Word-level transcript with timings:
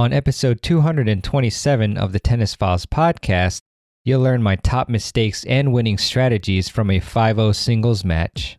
On 0.00 0.14
episode 0.14 0.62
227 0.62 1.98
of 1.98 2.12
the 2.12 2.20
Tennis 2.20 2.54
Files 2.54 2.86
podcast, 2.86 3.60
you'll 4.02 4.22
learn 4.22 4.42
my 4.42 4.56
top 4.56 4.88
mistakes 4.88 5.44
and 5.44 5.74
winning 5.74 5.98
strategies 5.98 6.70
from 6.70 6.90
a 6.90 7.00
5 7.00 7.36
0 7.36 7.52
singles 7.52 8.02
match. 8.02 8.58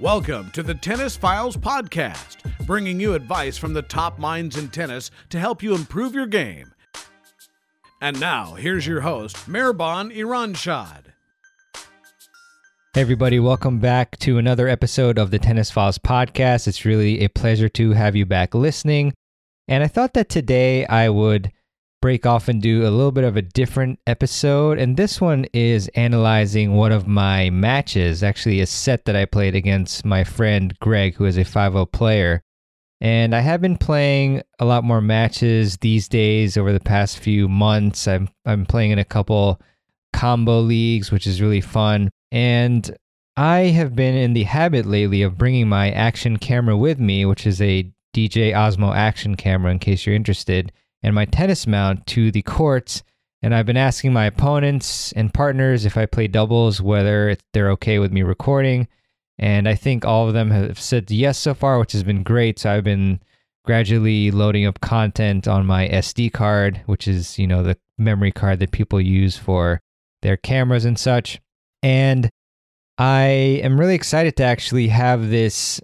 Welcome 0.00 0.50
to 0.50 0.62
the 0.62 0.74
Tennis 0.74 1.16
Files 1.16 1.56
Podcast, 1.56 2.36
bringing 2.66 3.00
you 3.00 3.14
advice 3.14 3.56
from 3.56 3.72
the 3.72 3.80
top 3.80 4.18
minds 4.18 4.58
in 4.58 4.68
tennis 4.68 5.10
to 5.30 5.38
help 5.40 5.62
you 5.62 5.74
improve 5.74 6.14
your 6.14 6.26
game. 6.26 6.74
And 8.02 8.20
now, 8.20 8.56
here's 8.56 8.86
your 8.86 9.00
host, 9.00 9.36
Mehrban 9.48 10.14
Iranshad. 10.14 11.14
Hey, 12.92 13.00
everybody, 13.00 13.40
welcome 13.40 13.78
back 13.78 14.18
to 14.18 14.36
another 14.36 14.68
episode 14.68 15.16
of 15.16 15.30
the 15.30 15.38
Tennis 15.38 15.70
Files 15.70 15.96
Podcast. 15.96 16.68
It's 16.68 16.84
really 16.84 17.20
a 17.20 17.30
pleasure 17.30 17.70
to 17.70 17.92
have 17.92 18.14
you 18.14 18.26
back 18.26 18.54
listening. 18.54 19.14
And 19.66 19.82
I 19.82 19.88
thought 19.88 20.12
that 20.12 20.28
today 20.28 20.84
I 20.84 21.08
would 21.08 21.50
break 22.06 22.24
off 22.24 22.46
and 22.46 22.62
do 22.62 22.82
a 22.82 22.88
little 22.88 23.10
bit 23.10 23.24
of 23.24 23.36
a 23.36 23.42
different 23.42 23.98
episode. 24.06 24.78
And 24.78 24.96
this 24.96 25.20
one 25.20 25.44
is 25.52 25.88
analyzing 25.96 26.74
one 26.74 26.92
of 26.92 27.08
my 27.08 27.50
matches, 27.50 28.22
actually, 28.22 28.60
a 28.60 28.66
set 28.66 29.06
that 29.06 29.16
I 29.16 29.24
played 29.24 29.56
against 29.56 30.04
my 30.04 30.22
friend 30.22 30.72
Greg, 30.78 31.16
who 31.16 31.24
is 31.24 31.36
a 31.36 31.44
5 31.44 31.72
0 31.72 31.86
player. 31.86 32.44
And 33.00 33.34
I 33.34 33.40
have 33.40 33.60
been 33.60 33.76
playing 33.76 34.42
a 34.60 34.64
lot 34.64 34.84
more 34.84 35.00
matches 35.00 35.78
these 35.78 36.08
days 36.08 36.56
over 36.56 36.72
the 36.72 36.78
past 36.78 37.18
few 37.18 37.48
months. 37.48 38.06
I'm, 38.06 38.28
I'm 38.44 38.66
playing 38.66 38.92
in 38.92 39.00
a 39.00 39.04
couple 39.04 39.60
combo 40.12 40.60
leagues, 40.60 41.10
which 41.10 41.26
is 41.26 41.42
really 41.42 41.60
fun. 41.60 42.08
And 42.30 42.88
I 43.36 43.62
have 43.74 43.96
been 43.96 44.14
in 44.14 44.32
the 44.32 44.44
habit 44.44 44.86
lately 44.86 45.22
of 45.22 45.38
bringing 45.38 45.68
my 45.68 45.90
action 45.90 46.36
camera 46.36 46.76
with 46.76 47.00
me, 47.00 47.26
which 47.26 47.48
is 47.48 47.60
a 47.60 47.90
DJI 48.12 48.52
Osmo 48.52 48.94
action 48.94 49.34
camera, 49.34 49.72
in 49.72 49.80
case 49.80 50.06
you're 50.06 50.14
interested, 50.14 50.70
and 51.02 51.14
my 51.14 51.24
tennis 51.24 51.66
mount 51.66 52.06
to 52.08 52.30
the 52.30 52.42
courts. 52.42 53.02
And 53.42 53.54
I've 53.54 53.66
been 53.66 53.76
asking 53.76 54.12
my 54.12 54.26
opponents 54.26 55.12
and 55.12 55.32
partners 55.32 55.84
if 55.84 55.96
I 55.96 56.06
play 56.06 56.26
doubles, 56.26 56.80
whether 56.80 57.36
they're 57.52 57.70
okay 57.72 57.98
with 57.98 58.12
me 58.12 58.22
recording. 58.22 58.88
And 59.38 59.68
I 59.68 59.74
think 59.74 60.04
all 60.04 60.26
of 60.26 60.34
them 60.34 60.50
have 60.50 60.80
said 60.80 61.10
yes 61.10 61.38
so 61.38 61.54
far, 61.54 61.78
which 61.78 61.92
has 61.92 62.02
been 62.02 62.22
great. 62.22 62.58
So 62.58 62.72
I've 62.72 62.84
been 62.84 63.20
gradually 63.64 64.30
loading 64.30 64.64
up 64.64 64.80
content 64.80 65.46
on 65.46 65.66
my 65.66 65.88
SD 65.88 66.32
card, 66.32 66.80
which 66.86 67.06
is, 67.06 67.38
you 67.38 67.46
know, 67.46 67.62
the 67.62 67.76
memory 67.98 68.32
card 68.32 68.58
that 68.60 68.72
people 68.72 69.00
use 69.00 69.36
for 69.36 69.80
their 70.22 70.36
cameras 70.36 70.84
and 70.84 70.98
such. 70.98 71.40
And 71.82 72.30
I 72.98 73.60
am 73.62 73.78
really 73.78 73.94
excited 73.94 74.36
to 74.36 74.44
actually 74.44 74.88
have 74.88 75.28
this 75.28 75.80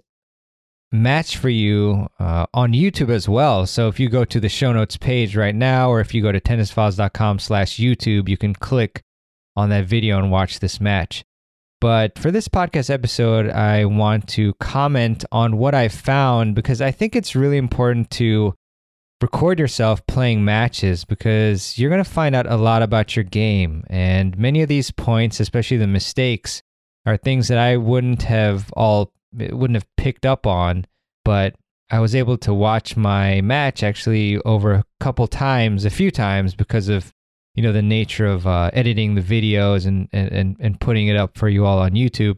match 0.93 1.37
for 1.37 1.49
you 1.49 2.07
uh, 2.19 2.45
on 2.53 2.71
YouTube 2.71 3.09
as 3.09 3.27
well. 3.27 3.65
So 3.65 3.87
if 3.87 3.99
you 3.99 4.09
go 4.09 4.23
to 4.23 4.39
the 4.39 4.47
show 4.47 4.71
notes 4.71 4.95
page 4.95 5.35
right 5.35 5.55
now, 5.55 5.89
or 5.89 5.99
if 5.99 6.13
you 6.13 6.21
go 6.21 6.31
to 6.31 6.39
tennisfiles.com 6.39 7.39
slash 7.39 7.77
YouTube, 7.77 8.29
you 8.29 8.37
can 8.37 8.53
click 8.53 9.01
on 9.55 9.69
that 9.69 9.85
video 9.85 10.19
and 10.19 10.31
watch 10.31 10.59
this 10.59 10.79
match. 10.79 11.23
But 11.81 12.17
for 12.17 12.31
this 12.31 12.47
podcast 12.47 12.89
episode, 12.89 13.49
I 13.49 13.85
want 13.85 14.27
to 14.29 14.53
comment 14.59 15.25
on 15.31 15.57
what 15.57 15.75
I 15.75 15.89
found 15.89 16.55
because 16.55 16.79
I 16.79 16.91
think 16.91 17.15
it's 17.15 17.35
really 17.35 17.57
important 17.57 18.09
to 18.11 18.53
record 19.21 19.59
yourself 19.59 20.05
playing 20.05 20.45
matches 20.45 21.05
because 21.05 21.77
you're 21.77 21.89
going 21.89 22.03
to 22.03 22.09
find 22.09 22.35
out 22.35 22.49
a 22.49 22.55
lot 22.55 22.83
about 22.83 23.15
your 23.15 23.23
game. 23.23 23.83
And 23.89 24.37
many 24.37 24.61
of 24.61 24.69
these 24.69 24.91
points, 24.91 25.39
especially 25.39 25.77
the 25.77 25.87
mistakes, 25.87 26.61
are 27.05 27.17
things 27.17 27.47
that 27.47 27.57
I 27.57 27.77
wouldn't 27.77 28.23
have 28.23 28.71
all 28.73 29.11
wouldn't 29.35 29.75
have 29.75 29.87
picked 29.97 30.25
up 30.25 30.47
on, 30.47 30.85
but 31.25 31.55
I 31.89 31.99
was 31.99 32.15
able 32.15 32.37
to 32.39 32.53
watch 32.53 32.97
my 32.97 33.41
match 33.41 33.83
actually 33.83 34.37
over 34.39 34.73
a 34.73 34.83
couple 34.99 35.27
times, 35.27 35.85
a 35.85 35.89
few 35.89 36.11
times 36.11 36.55
because 36.55 36.89
of 36.89 37.11
you 37.55 37.61
know 37.63 37.71
the 37.71 37.81
nature 37.81 38.25
of 38.25 38.47
uh, 38.47 38.71
editing 38.73 39.15
the 39.15 39.21
videos 39.21 39.85
and, 39.85 40.07
and 40.11 40.55
and 40.59 40.79
putting 40.79 41.07
it 41.07 41.17
up 41.17 41.37
for 41.37 41.49
you 41.49 41.65
all 41.65 41.79
on 41.79 41.91
YouTube. 41.91 42.37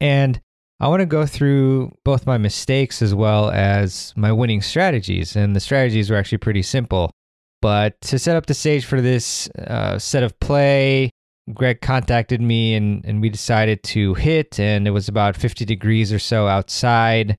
And 0.00 0.40
I 0.82 0.88
want 0.88 1.00
to 1.00 1.06
go 1.06 1.26
through 1.26 1.96
both 2.04 2.26
my 2.26 2.38
mistakes 2.38 3.02
as 3.02 3.14
well 3.14 3.50
as 3.50 4.12
my 4.16 4.32
winning 4.32 4.60
strategies. 4.60 5.36
And 5.36 5.54
the 5.54 5.60
strategies 5.60 6.10
were 6.10 6.16
actually 6.16 6.38
pretty 6.38 6.62
simple. 6.62 7.12
But 7.60 8.00
to 8.02 8.18
set 8.18 8.36
up 8.36 8.46
the 8.46 8.54
stage 8.54 8.84
for 8.84 9.00
this 9.00 9.48
uh, 9.50 10.00
set 10.00 10.24
of 10.24 10.38
play, 10.40 11.12
Greg 11.52 11.80
contacted 11.80 12.40
me 12.40 12.74
and, 12.74 13.04
and 13.04 13.20
we 13.20 13.28
decided 13.28 13.82
to 13.84 14.14
hit, 14.14 14.58
and 14.58 14.86
it 14.86 14.90
was 14.90 15.08
about 15.08 15.36
50 15.36 15.64
degrees 15.64 16.12
or 16.12 16.18
so 16.18 16.46
outside. 16.46 17.36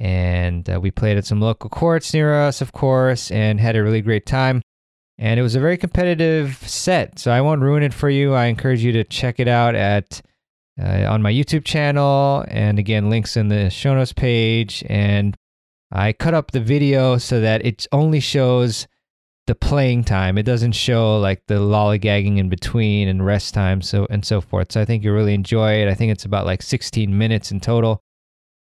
And 0.00 0.68
uh, 0.70 0.80
we 0.80 0.90
played 0.90 1.16
at 1.16 1.26
some 1.26 1.40
local 1.40 1.68
courts 1.68 2.14
near 2.14 2.40
us, 2.40 2.60
of 2.60 2.72
course, 2.72 3.30
and 3.30 3.58
had 3.58 3.76
a 3.76 3.82
really 3.82 4.00
great 4.00 4.26
time. 4.26 4.62
And 5.18 5.40
it 5.40 5.42
was 5.42 5.56
a 5.56 5.60
very 5.60 5.76
competitive 5.76 6.56
set, 6.68 7.18
so 7.18 7.32
I 7.32 7.40
won't 7.40 7.60
ruin 7.60 7.82
it 7.82 7.92
for 7.92 8.08
you. 8.08 8.34
I 8.34 8.46
encourage 8.46 8.84
you 8.84 8.92
to 8.92 9.04
check 9.04 9.40
it 9.40 9.48
out 9.48 9.74
at 9.74 10.22
uh, 10.80 11.06
on 11.08 11.22
my 11.22 11.32
YouTube 11.32 11.64
channel, 11.64 12.44
and 12.46 12.78
again, 12.78 13.10
links 13.10 13.36
in 13.36 13.48
the 13.48 13.68
show 13.68 13.94
notes 13.94 14.12
page. 14.12 14.84
And 14.88 15.36
I 15.90 16.12
cut 16.12 16.34
up 16.34 16.52
the 16.52 16.60
video 16.60 17.18
so 17.18 17.40
that 17.40 17.66
it 17.66 17.86
only 17.90 18.20
shows 18.20 18.86
the 19.48 19.54
playing 19.54 20.04
time. 20.04 20.38
It 20.38 20.44
doesn't 20.44 20.72
show 20.72 21.18
like 21.18 21.42
the 21.46 21.54
lollygagging 21.54 22.36
in 22.36 22.48
between 22.48 23.08
and 23.08 23.24
rest 23.24 23.54
time, 23.54 23.82
so 23.82 24.06
and 24.10 24.24
so 24.24 24.40
forth. 24.40 24.72
So 24.72 24.80
I 24.80 24.84
think 24.84 25.02
you 25.02 25.12
really 25.12 25.34
enjoy 25.34 25.82
it. 25.82 25.88
I 25.88 25.94
think 25.94 26.12
it's 26.12 26.26
about 26.26 26.46
like 26.46 26.62
16 26.62 27.16
minutes 27.16 27.50
in 27.50 27.58
total. 27.58 28.02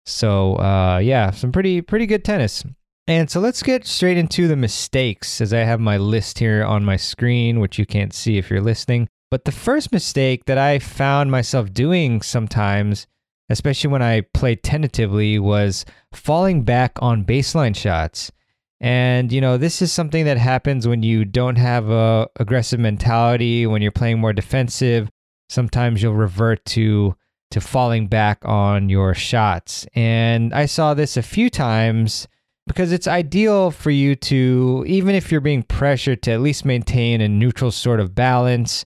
So 0.07 0.57
uh, 0.57 0.99
yeah, 0.99 1.31
some 1.31 1.53
pretty 1.53 1.83
pretty 1.83 2.07
good 2.07 2.25
tennis. 2.25 2.65
And 3.07 3.31
so 3.31 3.41
let's 3.41 3.63
get 3.63 3.87
straight 3.87 4.17
into 4.17 4.49
the 4.49 4.57
mistakes, 4.57 5.41
as 5.41 5.53
I 5.53 5.61
have 5.61 5.81
my 5.81 5.97
list 5.97 6.39
here 6.39 6.65
on 6.65 6.85
my 6.85 6.97
screen, 6.97 7.61
which 7.61 7.79
you 7.79 7.85
can't 7.85 8.15
see 8.15 8.39
if 8.39 8.51
you're 8.51 8.61
listening. 8.61 9.09
But 9.31 9.45
the 9.45 9.53
first 9.53 9.93
mistake 9.93 10.47
that 10.47 10.59
I 10.59 10.79
found 10.79 11.31
myself 11.31 11.73
doing 11.73 12.23
sometimes, 12.23 13.07
especially 13.51 13.91
when 13.91 14.03
I 14.03 14.23
played 14.33 14.63
tentatively, 14.63 15.39
was 15.39 15.85
falling 16.13 16.63
back 16.63 16.93
on 17.03 17.25
baseline 17.25 17.77
shots. 17.77 18.33
And 18.81 19.31
you 19.31 19.41
know, 19.41 19.59
this 19.59 19.83
is 19.83 19.93
something 19.93 20.25
that 20.25 20.39
happens 20.39 20.89
when 20.89 21.03
you 21.03 21.25
don't 21.25 21.57
have 21.57 21.91
a 21.91 22.29
aggressive 22.39 22.81
mentality, 22.81 23.67
when 23.67 23.83
you're 23.83 23.93
playing 23.93 24.19
more 24.19 24.33
defensive. 24.33 25.09
Sometimes 25.49 26.03
you'll 26.03 26.15
revert 26.15 26.65
to 26.67 27.15
to 27.51 27.61
falling 27.61 28.07
back 28.07 28.39
on 28.45 28.89
your 28.89 29.13
shots. 29.15 29.87
And 29.95 30.55
I 30.55 30.67
saw 30.67 30.95
this 30.95 31.17
a 31.17 31.23
few 31.23 31.51
times 31.51 32.29
because 32.67 32.93
it's 32.93 33.09
ideal 33.09 33.71
for 33.71 33.91
you 33.91 34.15
to 34.15 34.85
even 34.87 35.15
if 35.15 35.33
you're 35.33 35.41
being 35.41 35.65
pressured 35.65 36.23
to 36.23 36.31
at 36.31 36.41
least 36.41 36.65
maintain 36.65 37.21
a 37.21 37.29
neutral 37.29 37.73
sort 37.73 37.99
of 37.99 38.15
balance 38.15 38.85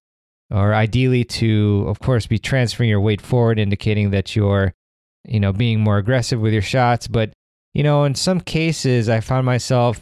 or 0.51 0.75
ideally 0.75 1.25
to 1.25 1.85
of 1.87 1.99
course 2.01 2.27
be 2.27 2.39
transferring 2.39 2.89
your 2.89 3.01
weight 3.01 3.21
forward 3.21 3.59
indicating 3.59 4.11
that 4.11 4.35
you're 4.35 4.73
you 5.27 5.39
know 5.39 5.53
being 5.53 5.81
more 5.81 5.99
aggressive 5.99 6.41
with 6.41 6.53
your 6.53 6.63
shots 6.63 7.07
but 7.07 7.33
you 7.75 7.83
know 7.83 8.05
in 8.05 8.15
some 8.15 8.41
cases 8.41 9.09
i 9.09 9.21
found 9.21 9.45
myself 9.45 10.01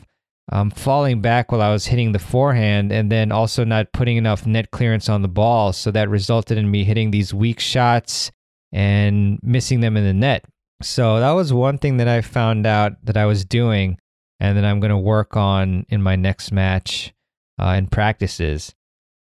um, 0.50 0.70
falling 0.70 1.20
back 1.20 1.50
while 1.50 1.62
i 1.62 1.72
was 1.72 1.86
hitting 1.86 2.12
the 2.12 2.18
forehand 2.18 2.92
and 2.92 3.10
then 3.10 3.32
also 3.32 3.64
not 3.64 3.92
putting 3.92 4.16
enough 4.16 4.46
net 4.46 4.70
clearance 4.70 5.08
on 5.08 5.22
the 5.22 5.28
ball. 5.28 5.72
So 5.72 5.90
that 5.92 6.08
resulted 6.08 6.58
in 6.58 6.70
me 6.70 6.84
hitting 6.84 7.10
these 7.10 7.32
weak 7.32 7.60
shots 7.60 8.30
and 8.72 9.38
missing 9.42 9.80
them 9.80 9.96
in 9.96 10.04
the 10.04 10.12
net. 10.12 10.44
So 10.82 11.20
that 11.20 11.30
was 11.30 11.52
one 11.52 11.78
thing 11.78 11.98
that 11.98 12.08
i 12.08 12.20
found 12.20 12.66
out 12.66 12.92
that 13.04 13.16
i 13.16 13.24
was 13.24 13.44
doing 13.44 13.98
and 14.40 14.58
that 14.58 14.64
i'm 14.64 14.80
going 14.80 14.90
to 14.90 14.98
work 14.98 15.36
on 15.36 15.86
in 15.88 16.02
my 16.02 16.16
next 16.16 16.50
match 16.50 17.14
uh, 17.58 17.80
practices. 17.90 18.74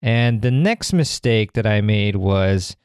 And 0.01 0.41
the 0.41 0.51
next 0.51 0.94
mistake 0.94 1.53
that 1.53 1.65
I 1.65 1.81
made 1.81 2.15
was 2.15 2.75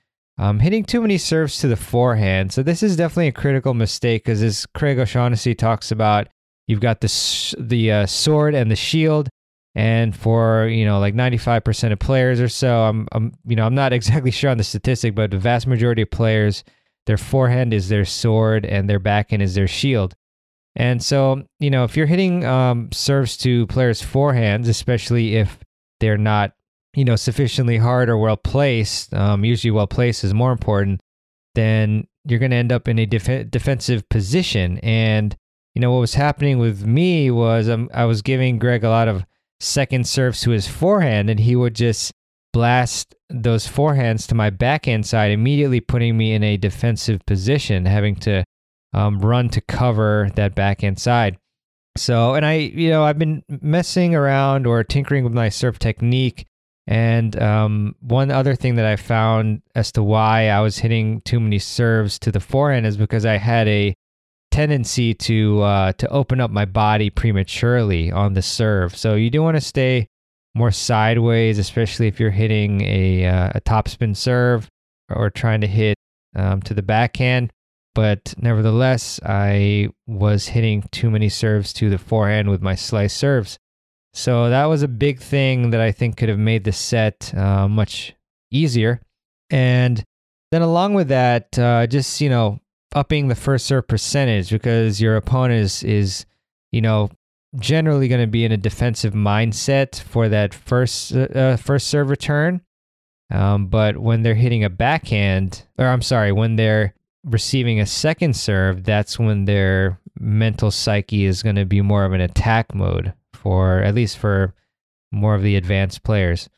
um, 0.41 0.59
hitting 0.59 0.85
too 0.85 1.03
many 1.03 1.19
serves 1.19 1.59
to 1.59 1.69
the 1.69 1.77
forehand. 1.77 2.51
So 2.51 2.63
this 2.63 2.83
is 2.83 2.97
definitely 2.97 3.29
a 3.29 3.33
critical 3.33 3.75
mistake 3.75 4.25
because 4.25 4.43
as 4.43 4.65
Craig 4.65 4.99
O'Shaughnessy 4.99 5.55
talks 5.55 5.93
about, 5.93 6.29
you've 6.67 6.81
got 6.81 7.03
the 7.03 7.55
the 7.59 7.93
uh, 7.93 8.07
sword 8.07 8.55
and 8.55 8.71
the 8.71 8.77
shield, 8.77 9.29
and 9.75 10.17
for 10.17 10.67
you 10.67 10.87
know 10.87 10.99
like 10.99 11.15
95% 11.15 11.93
of 11.93 11.99
players 11.99 12.41
or 12.41 12.49
so, 12.49 12.85
I'm, 12.85 13.07
I'm 13.13 13.35
you 13.45 13.55
know 13.55 13.67
I'm 13.67 13.75
not 13.75 13.93
exactly 13.93 14.31
sure 14.31 14.51
on 14.51 14.57
the 14.57 14.65
statistic, 14.65 15.15
but 15.15 15.31
the 15.31 15.39
vast 15.39 15.67
majority 15.67 16.01
of 16.03 16.11
players, 16.11 16.65
their 17.05 17.19
forehand 17.19 17.75
is 17.75 17.91
their 17.91 18.07
sword 18.07 18.65
and 18.65 18.89
their 18.89 18.99
backhand 18.99 19.43
is 19.43 19.55
their 19.55 19.69
shield. 19.69 20.15
And 20.75 21.03
so, 21.03 21.43
you 21.59 21.69
know, 21.69 21.85
if 21.85 21.99
you're 21.99 22.07
hitting 22.07 22.47
um, 22.47 22.89
serves 22.93 23.37
to 23.39 23.67
players' 23.67 24.01
forehands, 24.01 24.69
especially 24.69 25.37
if 25.37 25.59
they're 25.99 26.17
not 26.17 26.53
you 26.95 27.05
know, 27.05 27.17
sufficiently 27.17 27.77
hard 27.77 28.09
or 28.09 28.19
well 28.19 28.37
placed, 28.37 29.15
um, 29.15 29.45
usually 29.45 29.71
well 29.71 29.87
placed 29.87 30.25
is 30.25 30.35
more 30.35 30.53
important, 30.53 31.01
then 31.55 32.07
you're 32.25 32.39
going 32.39 32.51
to 32.51 32.57
end 32.57 32.73
up 32.73 32.89
in 32.89 32.99
a 32.99 33.07
def- 33.07 33.51
defensive 33.51 34.09
position. 34.09 34.79
And, 34.79 35.37
you 35.75 35.81
know, 35.81 35.93
what 35.93 36.01
was 36.01 36.15
happening 36.15 36.59
with 36.59 36.85
me 36.85 37.31
was 37.31 37.69
um, 37.69 37.89
I 37.95 38.05
was 38.05 38.23
giving 38.23 38.59
Greg 38.59 38.85
a 38.85 38.91
lot 38.91 39.09
of 39.09 39.25
second 39.61 40.07
serves 40.07 40.41
to 40.43 40.51
his 40.51 40.67
forehand, 40.67 41.31
and 41.31 41.41
he 41.41 41.55
would 41.55 41.75
just 41.75 42.13
blast 42.53 43.15
those 43.29 43.67
forehands 43.69 44.27
to 44.27 44.35
my 44.35 44.51
backhand 44.51 45.07
side, 45.07 45.31
immediately 45.31 45.81
putting 45.81 46.17
me 46.17 46.33
in 46.33 46.43
a 46.43 46.57
defensive 46.57 47.25
position, 47.27 47.87
having 47.87 48.17
to 48.17 48.45
um, 48.93 49.21
run 49.21 49.49
to 49.51 49.61
cover 49.61 50.31
that 50.35 50.55
backhand 50.55 50.99
side. 50.99 51.39
So, 51.97 52.35
and 52.35 52.45
I, 52.45 52.55
you 52.55 52.91
know, 52.91 53.05
I've 53.05 53.19
been 53.19 53.45
messing 53.49 54.15
around 54.15 54.67
or 54.67 54.83
tinkering 54.83 55.25
with 55.25 55.33
my 55.33 55.49
serve 55.49 55.79
technique. 55.79 56.47
And 56.91 57.41
um, 57.41 57.95
one 58.01 58.33
other 58.33 58.57
thing 58.57 58.75
that 58.75 58.85
I 58.85 58.97
found 58.97 59.63
as 59.77 59.93
to 59.93 60.03
why 60.03 60.49
I 60.49 60.61
was 60.61 60.79
hitting 60.79 61.21
too 61.21 61.39
many 61.39 61.61
serves 61.61 62.19
to 62.19 62.33
the 62.33 62.41
forehand 62.41 62.85
is 62.85 62.97
because 62.97 63.25
I 63.25 63.37
had 63.37 63.69
a 63.69 63.95
tendency 64.51 65.15
to 65.15 65.63
uh, 65.63 65.93
to 65.93 66.09
open 66.09 66.41
up 66.41 66.51
my 66.51 66.65
body 66.65 67.09
prematurely 67.09 68.11
on 68.11 68.35
the 68.35 68.43
serve. 68.43 68.97
So 68.97 69.15
you 69.15 69.31
do 69.31 69.41
want 69.41 69.57
to 69.57 69.61
stay 69.61 70.09
more 70.57 70.73
sideways, 70.73 71.61
especially 71.61 72.09
if 72.09 72.19
you're 72.19 72.33
hitting 72.33 72.81
a 72.81 73.25
uh, 73.25 73.53
a 73.55 73.61
topspin 73.61 74.17
serve 74.17 74.69
or 75.09 75.31
trying 75.31 75.61
to 75.61 75.69
hit 75.69 75.97
um, 76.35 76.61
to 76.63 76.75
the 76.75 76.83
backhand. 76.83 77.53
But 77.95 78.35
nevertheless, 78.37 79.21
I 79.25 79.91
was 80.09 80.49
hitting 80.49 80.83
too 80.91 81.09
many 81.09 81.29
serves 81.29 81.73
to 81.75 81.89
the 81.89 81.99
forehand 81.99 82.51
with 82.51 82.63
my 82.63 82.75
slice 82.75 83.15
serves. 83.15 83.59
So 84.13 84.51
that 84.51 84.65
was 84.67 84.83
a 84.83 84.89
big 84.89 85.21
thing 85.21 85.71
that 85.71 85.81
I 85.81 85.93
think 85.93 86.17
could 86.17 86.29
have 86.29 86.39
made 86.39 86.65
the 86.65 86.73
set 86.73 87.33
uh, 87.35 87.69
much 87.69 88.15
easier. 88.51 89.01
And 89.51 90.03
then 90.51 90.63
along 90.63 90.95
with 90.95 91.09
that, 91.09 91.59
uh, 91.59 91.87
just 91.87 92.21
you 92.21 92.29
know, 92.29 92.61
upping 92.95 93.29
the 93.29 93.35
first 93.35 93.67
serve 93.67 93.87
percentage 93.87 94.51
because 94.51 95.01
your 95.01 95.17
opponent 95.17 95.63
is 95.63 95.83
is 95.85 96.27
you 96.73 96.81
know 96.81 97.09
generally 97.59 98.09
going 98.09 98.21
to 98.21 98.27
be 98.27 98.45
in 98.45 98.53
a 98.53 98.57
defensive 98.57 99.13
mindset 99.13 100.01
for 100.01 100.29
that 100.29 100.55
first 100.55 101.15
uh, 101.15 101.57
first 101.57 101.89
serve 101.89 102.11
return. 102.11 102.61
Um, 103.33 103.69
but 103.69 103.97
when 103.97 104.23
they're 104.23 104.35
hitting 104.35 104.65
a 104.65 104.71
backhand, 104.71 105.65
or 105.79 105.87
I'm 105.87 106.03
sorry, 106.03 106.33
when 106.33 106.57
they're 106.57 106.95
receiving 107.25 107.79
a 107.79 107.87
second 107.87 108.35
serve, 108.35 108.83
that's 108.83 109.21
when 109.21 109.45
their 109.45 110.01
mental 110.19 110.73
psyche 110.73 111.27
is 111.27 111.45
going 111.45 111.55
to 111.55 111.65
be 111.65 111.81
more 111.81 112.05
of 112.05 112.13
an 112.13 112.21
attack 112.21 112.75
mode 112.75 113.13
for 113.43 113.81
at 113.81 113.95
least 113.95 114.19
for 114.19 114.55
more 115.13 115.35
of 115.35 115.43
the 115.43 115.57
advanced 115.57 116.03
players. 116.03 116.49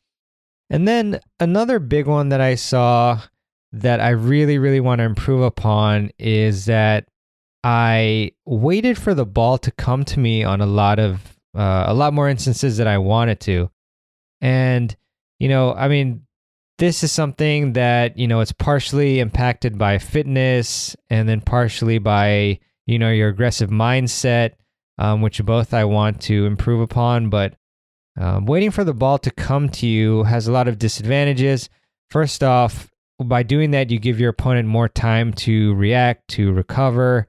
And 0.71 0.87
then 0.87 1.21
another 1.39 1.79
big 1.79 2.07
one 2.07 2.31
that 2.31 2.41
I 2.41 2.55
saw 2.55 3.21
that 3.73 4.01
I 4.01 4.11
really, 4.11 4.59
really 4.59 4.81
want 4.81 4.99
to 4.99 5.05
improve 5.05 5.43
upon 5.43 6.11
is 6.19 6.67
that 6.67 7.07
I 7.65 8.33
waited 8.45 8.99
for 8.99 9.15
the 9.15 9.27
ball 9.27 9.59
to 9.59 9.71
come 9.71 10.05
to 10.07 10.19
me 10.19 10.45
on 10.45 10.61
a 10.61 10.67
lot 10.67 10.99
of 10.99 11.21
uh, 11.55 11.85
a 11.87 11.95
lot 11.95 12.15
more 12.15 12.29
instances 12.29 12.79
that 12.79 12.87
I 12.87 12.99
wanted 12.99 13.41
to, 13.41 13.71
and 14.41 14.95
you 15.39 15.49
know, 15.49 15.75
I 15.75 15.89
mean, 15.89 16.23
this 16.79 17.05
is 17.05 17.13
something 17.13 17.75
that 17.75 18.19
you 18.19 18.27
know 18.27 18.41
it's 18.41 18.53
partially 18.53 19.21
impacted 19.21 19.79
by 19.79 19.99
fitness, 19.99 20.97
and 21.11 21.29
then 21.29 21.41
partially 21.41 21.99
by 21.99 22.59
you 22.87 22.99
know 22.99 23.11
your 23.11 23.29
aggressive 23.29 23.71
mindset, 23.71 24.53
um, 25.03 25.21
which 25.21 25.45
both 25.45 25.75
I 25.75 25.85
want 25.85 26.21
to 26.23 26.47
improve 26.47 26.81
upon. 26.81 27.29
But 27.29 27.55
um, 28.19 28.47
waiting 28.47 28.71
for 28.71 28.85
the 28.85 28.95
ball 28.95 29.19
to 29.19 29.31
come 29.31 29.69
to 29.71 29.87
you 29.87 30.23
has 30.25 30.47
a 30.47 30.53
lot 30.53 30.69
of 30.69 30.79
disadvantages. 30.79 31.69
First 32.11 32.43
off, 32.45 32.91
by 33.23 33.43
doing 33.43 33.73
that, 33.73 33.91
you 33.91 33.99
give 33.99 34.21
your 34.21 34.31
opponent 34.31 34.69
more 34.69 34.89
time 34.89 35.33
to 35.35 35.75
react, 35.75 36.29
to 36.29 36.53
recover 36.53 37.27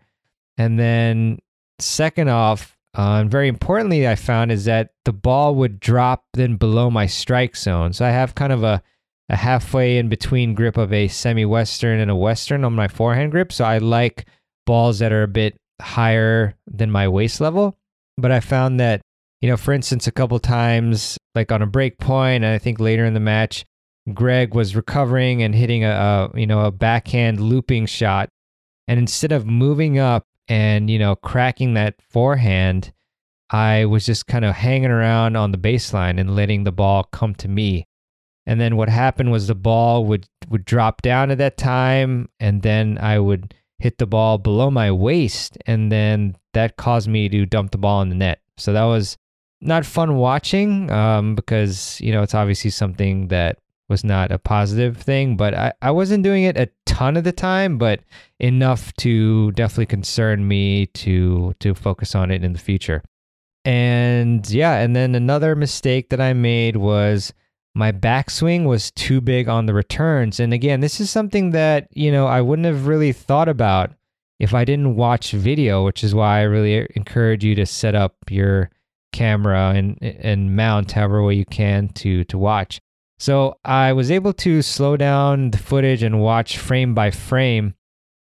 and 0.57 0.79
then, 0.79 1.39
second 1.79 2.29
off, 2.29 2.77
uh, 2.95 3.19
and 3.21 3.31
very 3.31 3.47
importantly, 3.47 4.07
I 4.07 4.15
found 4.15 4.51
is 4.51 4.65
that 4.65 4.91
the 5.05 5.13
ball 5.13 5.55
would 5.55 5.79
drop 5.79 6.25
then 6.33 6.57
below 6.57 6.89
my 6.91 7.07
strike 7.07 7.55
zone. 7.55 7.93
So 7.93 8.05
I 8.05 8.09
have 8.09 8.35
kind 8.35 8.53
of 8.53 8.63
a, 8.63 8.83
a 9.29 9.35
halfway 9.35 9.97
in 9.97 10.09
between 10.09 10.53
grip 10.53 10.77
of 10.77 10.93
a 10.93 11.07
semi 11.07 11.45
Western 11.45 11.99
and 11.99 12.11
a 12.11 12.15
Western 12.15 12.63
on 12.63 12.73
my 12.73 12.87
forehand 12.87 13.31
grip. 13.31 13.51
So 13.51 13.65
I 13.65 13.79
like 13.79 14.27
balls 14.65 14.99
that 14.99 15.11
are 15.11 15.23
a 15.23 15.27
bit 15.27 15.59
higher 15.83 16.55
than 16.67 16.91
my 16.91 17.07
waist 17.07 17.41
level. 17.41 17.77
But 18.17 18.31
I 18.31 18.39
found 18.39 18.79
that, 18.79 19.01
you 19.41 19.49
know, 19.49 19.57
for 19.57 19.73
instance, 19.73 20.07
a 20.07 20.11
couple 20.11 20.39
times, 20.39 21.17
like 21.35 21.51
on 21.51 21.61
a 21.61 21.67
break 21.67 21.97
point, 21.97 22.43
and 22.43 22.53
I 22.53 22.57
think 22.57 22.79
later 22.79 23.05
in 23.05 23.13
the 23.13 23.19
match, 23.19 23.65
Greg 24.13 24.53
was 24.53 24.75
recovering 24.75 25.41
and 25.43 25.55
hitting 25.55 25.83
a, 25.83 26.31
a 26.33 26.39
you 26.39 26.45
know 26.45 26.65
a 26.65 26.71
backhand 26.71 27.39
looping 27.39 27.85
shot, 27.85 28.29
and 28.87 28.99
instead 28.99 29.31
of 29.31 29.45
moving 29.45 29.97
up 29.97 30.25
and 30.47 30.89
you 30.89 30.99
know 30.99 31.15
cracking 31.15 31.73
that 31.73 31.95
forehand 32.01 32.91
i 33.49 33.85
was 33.85 34.05
just 34.05 34.27
kind 34.27 34.43
of 34.43 34.53
hanging 34.55 34.91
around 34.91 35.35
on 35.35 35.51
the 35.51 35.57
baseline 35.57 36.19
and 36.19 36.35
letting 36.35 36.63
the 36.63 36.71
ball 36.71 37.03
come 37.03 37.33
to 37.33 37.47
me 37.47 37.85
and 38.45 38.59
then 38.59 38.75
what 38.75 38.89
happened 38.89 39.31
was 39.31 39.47
the 39.47 39.55
ball 39.55 40.05
would 40.05 40.27
would 40.49 40.65
drop 40.65 41.01
down 41.01 41.31
at 41.31 41.37
that 41.37 41.57
time 41.57 42.27
and 42.39 42.61
then 42.61 42.97
i 42.97 43.17
would 43.17 43.53
hit 43.83 43.97
the 43.97 44.07
ball 44.07 44.37
below 44.37 44.71
my 44.71 44.89
waist 44.89 45.57
and 45.65 45.91
then 45.91 46.35
that 46.53 46.77
caused 46.77 47.09
me 47.09 47.27
to 47.27 47.45
dump 47.45 47.71
the 47.71 47.77
ball 47.77 48.01
in 48.01 48.09
the 48.09 48.15
net 48.15 48.39
so 48.57 48.71
that 48.71 48.83
was 48.83 49.17
not 49.59 49.85
fun 49.85 50.15
watching 50.15 50.89
um, 50.89 51.35
because 51.35 51.99
you 52.01 52.11
know 52.11 52.21
it's 52.21 52.35
obviously 52.35 52.69
something 52.69 53.27
that 53.27 53.57
was 53.89 54.03
not 54.03 54.31
a 54.31 54.39
positive 54.39 54.97
thing, 54.97 55.35
but 55.37 55.53
I, 55.53 55.73
I 55.81 55.91
wasn't 55.91 56.23
doing 56.23 56.43
it 56.43 56.57
a 56.57 56.69
ton 56.85 57.17
of 57.17 57.23
the 57.23 57.31
time, 57.31 57.77
but 57.77 57.99
enough 58.39 58.93
to 58.97 59.51
definitely 59.51 59.85
concern 59.87 60.47
me 60.47 60.87
to 60.87 61.53
to 61.59 61.73
focus 61.73 62.15
on 62.15 62.31
it 62.31 62.43
in 62.43 62.53
the 62.53 62.59
future. 62.59 63.03
And 63.65 64.49
yeah, 64.49 64.79
and 64.79 64.95
then 64.95 65.15
another 65.15 65.55
mistake 65.55 66.09
that 66.09 66.19
I 66.19 66.33
made 66.33 66.77
was 66.77 67.33
my 67.75 67.91
backswing 67.91 68.65
was 68.65 68.91
too 68.91 69.19
big 69.19 69.49
on 69.49 69.65
the 69.65 69.73
returns. 69.73 70.39
And 70.39 70.53
again, 70.53 70.81
this 70.81 70.99
is 70.99 71.09
something 71.09 71.51
that, 71.51 71.87
you 71.91 72.11
know, 72.11 72.27
I 72.27 72.41
wouldn't 72.41 72.67
have 72.67 72.87
really 72.87 73.11
thought 73.11 73.49
about 73.49 73.91
if 74.39 74.53
I 74.53 74.65
didn't 74.65 74.95
watch 74.95 75.31
video, 75.31 75.85
which 75.85 76.03
is 76.03 76.13
why 76.13 76.39
I 76.39 76.43
really 76.43 76.87
encourage 76.95 77.43
you 77.43 77.55
to 77.55 77.65
set 77.65 77.95
up 77.95 78.15
your 78.29 78.69
camera 79.11 79.73
and 79.75 79.97
and 80.01 80.55
mount 80.55 80.91
however 80.91 81.23
way 81.23 81.35
you 81.35 81.45
can 81.45 81.87
to 81.89 82.23
to 82.25 82.37
watch. 82.37 82.81
So 83.19 83.57
I 83.63 83.93
was 83.93 84.11
able 84.11 84.33
to 84.33 84.61
slow 84.61 84.97
down 84.97 85.51
the 85.51 85.57
footage 85.57 86.03
and 86.03 86.19
watch 86.19 86.57
frame 86.57 86.93
by 86.93 87.11
frame. 87.11 87.75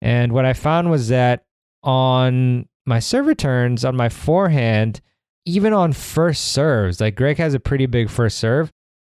And 0.02 0.32
what 0.32 0.46
I 0.46 0.54
found 0.54 0.90
was 0.90 1.10
that 1.10 1.46
on 1.84 2.68
my 2.86 3.00
serve 3.00 3.28
returns, 3.28 3.86
on 3.86 3.96
my 3.96 4.10
forehand, 4.10 5.02
even 5.46 5.74
on 5.74 5.94
first 5.94 6.46
serves, 6.46 7.00
like 7.00 7.16
Greg 7.16 7.38
has 7.38 7.54
a 7.54 7.60
pretty 7.60 7.86
big 7.86 8.10
first 8.10 8.38
serve. 8.38 8.72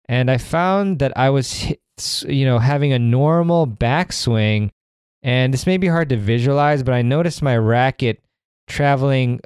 And 0.09 0.31
I 0.31 0.39
found 0.39 1.01
that 1.01 1.17
I 1.17 1.31
was, 1.31 1.73
you 2.27 2.45
know, 2.45 2.59
having 2.59 2.93
a 2.93 2.99
normal 2.99 3.67
backswing. 3.67 4.71
And 5.23 5.53
this 5.53 5.67
may 5.67 5.77
be 5.77 5.89
hard 5.89 6.09
to 6.11 6.17
visualize, 6.17 6.83
but 6.83 6.95
I 6.95 7.03
noticed 7.03 7.43
my 7.43 7.57
racket 7.57 8.23
traveling 8.69 9.41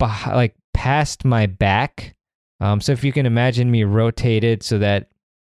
like 0.00 0.54
past 0.72 1.24
my 1.24 1.46
back. 1.46 2.14
Um, 2.60 2.80
so 2.80 2.92
if 2.92 3.04
you 3.04 3.12
can 3.12 3.26
imagine 3.26 3.70
me 3.70 3.84
rotated 3.84 4.62
so 4.62 4.78
that 4.78 5.08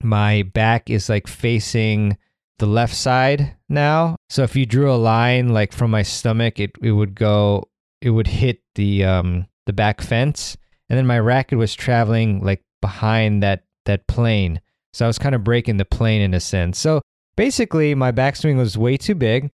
my 0.03 0.43
back 0.43 0.89
is 0.89 1.07
like 1.09 1.27
facing 1.27 2.17
the 2.59 2.65
left 2.65 2.95
side 2.95 3.55
now. 3.69 4.15
So 4.29 4.43
if 4.43 4.55
you 4.55 4.65
drew 4.65 4.91
a 4.91 4.95
line 4.95 5.49
like 5.49 5.71
from 5.73 5.91
my 5.91 6.03
stomach, 6.03 6.59
it, 6.59 6.71
it 6.81 6.91
would 6.91 7.15
go, 7.15 7.69
it 8.01 8.09
would 8.09 8.27
hit 8.27 8.61
the 8.75 9.03
um 9.05 9.47
the 9.65 9.73
back 9.73 10.01
fence, 10.01 10.57
and 10.89 10.97
then 10.97 11.07
my 11.07 11.19
racket 11.19 11.57
was 11.57 11.73
traveling 11.73 12.43
like 12.43 12.61
behind 12.81 13.41
that 13.41 13.63
that 13.85 14.07
plane. 14.07 14.61
So 14.93 15.05
I 15.05 15.07
was 15.07 15.19
kind 15.19 15.35
of 15.35 15.43
breaking 15.43 15.77
the 15.77 15.85
plane 15.85 16.21
in 16.21 16.33
a 16.33 16.39
sense. 16.39 16.79
So 16.79 17.01
basically, 17.35 17.95
my 17.95 18.11
backswing 18.11 18.57
was 18.57 18.77
way 18.77 18.97
too 18.97 19.15
big, 19.15 19.51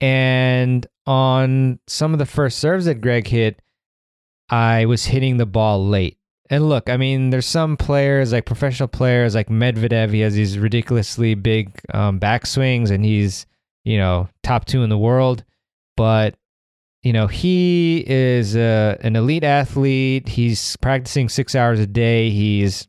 and 0.00 0.86
on 1.06 1.78
some 1.86 2.12
of 2.12 2.18
the 2.18 2.26
first 2.26 2.58
serves 2.58 2.86
that 2.86 3.00
Greg 3.00 3.26
hit, 3.26 3.60
I 4.50 4.86
was 4.86 5.06
hitting 5.06 5.36
the 5.36 5.46
ball 5.46 5.86
late. 5.86 6.18
And 6.48 6.68
look, 6.68 6.88
I 6.88 6.96
mean, 6.96 7.30
there's 7.30 7.46
some 7.46 7.76
players 7.76 8.32
like 8.32 8.46
professional 8.46 8.88
players 8.88 9.34
like 9.34 9.48
Medvedev. 9.48 10.12
He 10.12 10.20
has 10.20 10.34
these 10.34 10.58
ridiculously 10.58 11.34
big 11.34 11.72
um, 11.92 12.20
backswings, 12.20 12.90
and 12.90 13.04
he's 13.04 13.46
you 13.84 13.98
know 13.98 14.28
top 14.42 14.64
two 14.64 14.82
in 14.82 14.90
the 14.90 14.98
world. 14.98 15.44
But 15.96 16.36
you 17.02 17.12
know 17.12 17.26
he 17.26 18.04
is 18.06 18.54
a, 18.54 18.96
an 19.00 19.16
elite 19.16 19.44
athlete. 19.44 20.28
He's 20.28 20.76
practicing 20.76 21.28
six 21.28 21.54
hours 21.54 21.80
a 21.80 21.86
day. 21.86 22.30
He's 22.30 22.86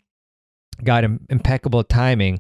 got 0.84 1.04
Im- 1.04 1.26
impeccable 1.30 1.84
timing, 1.84 2.40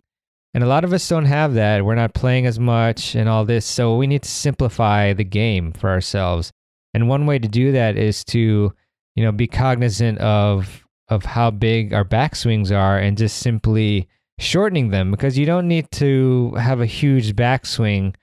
and 0.53 0.63
a 0.63 0.67
lot 0.67 0.83
of 0.83 0.93
us 0.93 1.07
don't 1.07 1.25
have 1.25 1.53
that. 1.55 1.85
We're 1.85 1.95
not 1.95 2.13
playing 2.13 2.45
as 2.45 2.59
much 2.59 3.15
and 3.15 3.29
all 3.29 3.45
this, 3.45 3.65
so 3.65 3.95
we 3.95 4.07
need 4.07 4.23
to 4.23 4.29
simplify 4.29 5.13
the 5.13 5.23
game 5.23 5.71
for 5.73 5.89
ourselves. 5.89 6.51
And 6.93 7.09
one 7.09 7.25
way 7.25 7.39
to 7.39 7.47
do 7.47 7.71
that 7.73 7.97
is 7.97 8.23
to 8.25 8.73
you 9.15 9.23
know 9.23 9.31
be 9.31 9.47
cognizant 9.47 10.19
of 10.19 10.85
of 11.09 11.23
how 11.23 11.51
big 11.51 11.93
our 11.93 12.05
backswings 12.05 12.75
are 12.75 12.97
and 12.97 13.17
just 13.17 13.37
simply 13.37 14.07
shortening 14.39 14.89
them 14.89 15.11
because 15.11 15.37
you 15.37 15.45
don't 15.45 15.67
need 15.67 15.89
to 15.91 16.53
have 16.55 16.81
a 16.81 16.85
huge 16.85 17.35
backswing 17.35 18.13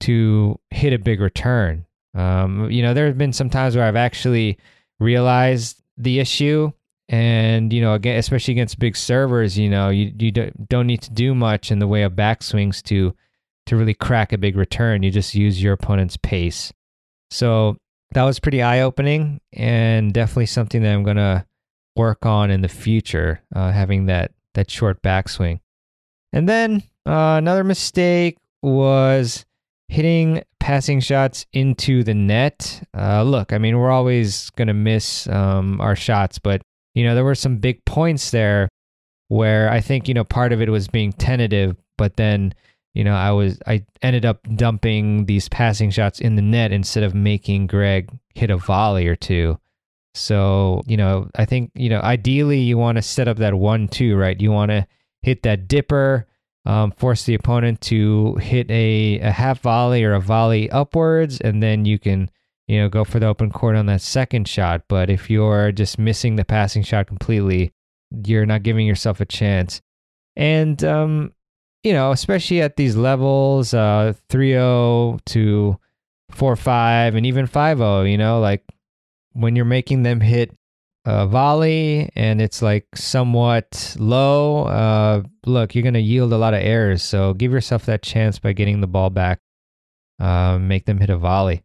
to 0.00 0.58
hit 0.70 0.92
a 0.92 0.98
big 0.98 1.20
return. 1.20 1.86
Um, 2.14 2.70
you 2.70 2.82
know, 2.82 2.94
there 2.94 3.06
have 3.06 3.18
been 3.18 3.32
some 3.32 3.50
times 3.50 3.76
where 3.76 3.84
I've 3.84 3.96
actually 3.96 4.58
realized 4.98 5.82
the 5.96 6.18
issue 6.18 6.72
and 7.12 7.72
you 7.72 7.80
know 7.80 7.94
again 7.94 8.18
especially 8.18 8.52
against 8.52 8.78
big 8.78 8.96
servers 8.96 9.56
you 9.56 9.68
know 9.68 9.90
you, 9.90 10.12
you 10.18 10.32
don't 10.32 10.86
need 10.86 11.02
to 11.02 11.10
do 11.12 11.34
much 11.34 11.70
in 11.70 11.78
the 11.78 11.86
way 11.86 12.02
of 12.02 12.12
backswings 12.12 12.82
to 12.82 13.14
to 13.66 13.76
really 13.76 13.94
crack 13.94 14.32
a 14.32 14.38
big 14.38 14.56
return. 14.56 15.02
You 15.02 15.10
just 15.10 15.34
use 15.34 15.62
your 15.62 15.72
opponent's 15.72 16.16
pace. 16.16 16.72
So 17.30 17.76
that 18.12 18.24
was 18.24 18.38
pretty 18.38 18.62
eye-opening 18.62 19.40
and 19.52 20.12
definitely 20.12 20.44
something 20.44 20.82
that 20.82 20.92
i'm 20.92 21.02
going 21.02 21.16
to 21.16 21.46
work 21.96 22.26
on 22.26 22.50
in 22.50 22.60
the 22.60 22.68
future 22.68 23.40
uh, 23.54 23.70
having 23.72 24.06
that 24.06 24.32
that 24.54 24.70
short 24.70 25.00
backswing. 25.02 25.60
And 26.32 26.48
then 26.48 26.82
uh, 27.06 27.36
another 27.38 27.64
mistake 27.64 28.36
was 28.62 29.46
hitting 29.88 30.42
passing 30.60 31.00
shots 31.00 31.46
into 31.52 32.04
the 32.04 32.14
net. 32.14 32.86
Uh, 32.96 33.22
look, 33.22 33.52
I 33.52 33.58
mean, 33.58 33.78
we're 33.78 33.90
always 33.90 34.50
going 34.50 34.68
to 34.68 34.74
miss 34.74 35.26
um, 35.28 35.80
our 35.80 35.96
shots, 35.96 36.38
but, 36.38 36.62
you 36.94 37.04
know, 37.04 37.14
there 37.14 37.24
were 37.24 37.34
some 37.34 37.56
big 37.56 37.84
points 37.84 38.30
there 38.30 38.68
where 39.28 39.70
I 39.70 39.80
think, 39.80 40.08
you 40.08 40.14
know, 40.14 40.24
part 40.24 40.52
of 40.52 40.60
it 40.60 40.68
was 40.68 40.88
being 40.88 41.12
tentative, 41.12 41.76
but 41.96 42.16
then, 42.16 42.54
you 42.94 43.04
know, 43.04 43.14
I 43.14 43.30
was, 43.30 43.58
I 43.66 43.84
ended 44.02 44.26
up 44.26 44.40
dumping 44.56 45.24
these 45.24 45.48
passing 45.48 45.90
shots 45.90 46.20
in 46.20 46.36
the 46.36 46.42
net 46.42 46.72
instead 46.72 47.02
of 47.02 47.14
making 47.14 47.66
Greg 47.66 48.10
hit 48.34 48.50
a 48.50 48.56
volley 48.56 49.06
or 49.06 49.16
two. 49.16 49.58
So, 50.14 50.82
you 50.86 50.98
know, 50.98 51.30
I 51.34 51.46
think, 51.46 51.70
you 51.74 51.88
know, 51.88 52.00
ideally 52.00 52.58
you 52.58 52.76
want 52.76 52.96
to 52.96 53.02
set 53.02 53.28
up 53.28 53.38
that 53.38 53.54
one, 53.54 53.88
two, 53.88 54.16
right? 54.16 54.38
You 54.38 54.52
want 54.52 54.70
to 54.70 54.86
hit 55.22 55.42
that 55.44 55.68
dipper 55.68 56.26
um, 56.64 56.92
force 56.92 57.24
the 57.24 57.34
opponent 57.34 57.80
to 57.82 58.34
hit 58.36 58.70
a, 58.70 59.18
a 59.20 59.30
half 59.30 59.60
volley 59.60 60.04
or 60.04 60.14
a 60.14 60.20
volley 60.20 60.70
upwards, 60.70 61.40
and 61.40 61.62
then 61.62 61.84
you 61.84 61.98
can 61.98 62.30
you 62.66 62.78
know 62.78 62.88
go 62.88 63.04
for 63.04 63.18
the 63.18 63.26
open 63.26 63.50
court 63.50 63.76
on 63.76 63.86
that 63.86 64.00
second 64.00 64.48
shot. 64.48 64.82
But 64.88 65.10
if 65.10 65.30
you're 65.30 65.72
just 65.72 65.98
missing 65.98 66.36
the 66.36 66.44
passing 66.44 66.82
shot 66.82 67.06
completely, 67.06 67.72
you're 68.24 68.46
not 68.46 68.62
giving 68.62 68.86
yourself 68.86 69.20
a 69.20 69.26
chance. 69.26 69.80
And 70.36 70.82
um, 70.84 71.32
you 71.82 71.92
know, 71.92 72.12
especially 72.12 72.62
at 72.62 72.76
these 72.76 72.96
levels, 72.96 73.74
uh, 73.74 74.14
3-0 74.28 75.24
to 75.26 75.78
4-5 76.32 77.16
and 77.16 77.26
even 77.26 77.46
5-0, 77.46 78.10
you 78.10 78.16
know, 78.16 78.40
like 78.40 78.64
when 79.32 79.56
you're 79.56 79.64
making 79.64 80.02
them 80.02 80.20
hit 80.20 80.56
a 81.04 81.26
volley 81.26 82.10
and 82.14 82.40
it's 82.40 82.62
like 82.62 82.86
somewhat 82.94 83.96
low, 83.98 84.64
uh, 84.64 85.22
look, 85.44 85.74
you're 85.74 85.82
going 85.82 85.94
to 85.94 86.00
yield 86.00 86.32
a 86.32 86.38
lot 86.38 86.54
of 86.54 86.62
errors. 86.62 87.02
So 87.02 87.34
give 87.34 87.52
yourself 87.52 87.86
that 87.86 88.02
chance 88.02 88.38
by 88.38 88.52
getting 88.52 88.80
the 88.80 88.86
ball 88.86 89.10
back. 89.10 89.40
Uh, 90.20 90.58
make 90.58 90.86
them 90.86 90.98
hit 90.98 91.10
a 91.10 91.16
volley. 91.16 91.64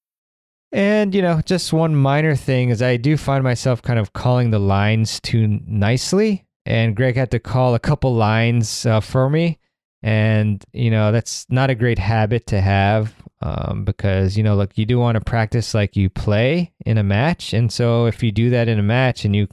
And, 0.71 1.13
you 1.13 1.21
know, 1.21 1.41
just 1.41 1.73
one 1.73 1.95
minor 1.95 2.35
thing 2.35 2.69
is 2.69 2.81
I 2.81 2.97
do 2.97 3.17
find 3.17 3.43
myself 3.43 3.81
kind 3.81 3.99
of 3.99 4.13
calling 4.13 4.51
the 4.51 4.59
lines 4.59 5.19
too 5.19 5.59
nicely. 5.65 6.45
And 6.65 6.95
Greg 6.95 7.15
had 7.15 7.31
to 7.31 7.39
call 7.39 7.75
a 7.75 7.79
couple 7.79 8.13
lines 8.15 8.85
uh, 8.85 9.01
for 9.01 9.29
me. 9.29 9.59
And, 10.03 10.63
you 10.71 10.89
know, 10.89 11.11
that's 11.11 11.45
not 11.49 11.69
a 11.69 11.75
great 11.75 11.99
habit 11.99 12.47
to 12.47 12.61
have 12.61 13.13
um, 13.41 13.83
because, 13.83 14.37
you 14.37 14.43
know, 14.43 14.55
look, 14.55 14.77
you 14.77 14.85
do 14.85 14.97
want 14.97 15.15
to 15.15 15.21
practice 15.21 15.73
like 15.73 15.95
you 15.95 16.09
play 16.09 16.71
in 16.85 16.97
a 16.97 17.03
match. 17.03 17.53
And 17.53 17.71
so 17.71 18.05
if 18.05 18.23
you 18.23 18.31
do 18.31 18.49
that 18.51 18.67
in 18.67 18.79
a 18.79 18.83
match 18.83 19.25
and 19.25 19.35
you 19.35 19.47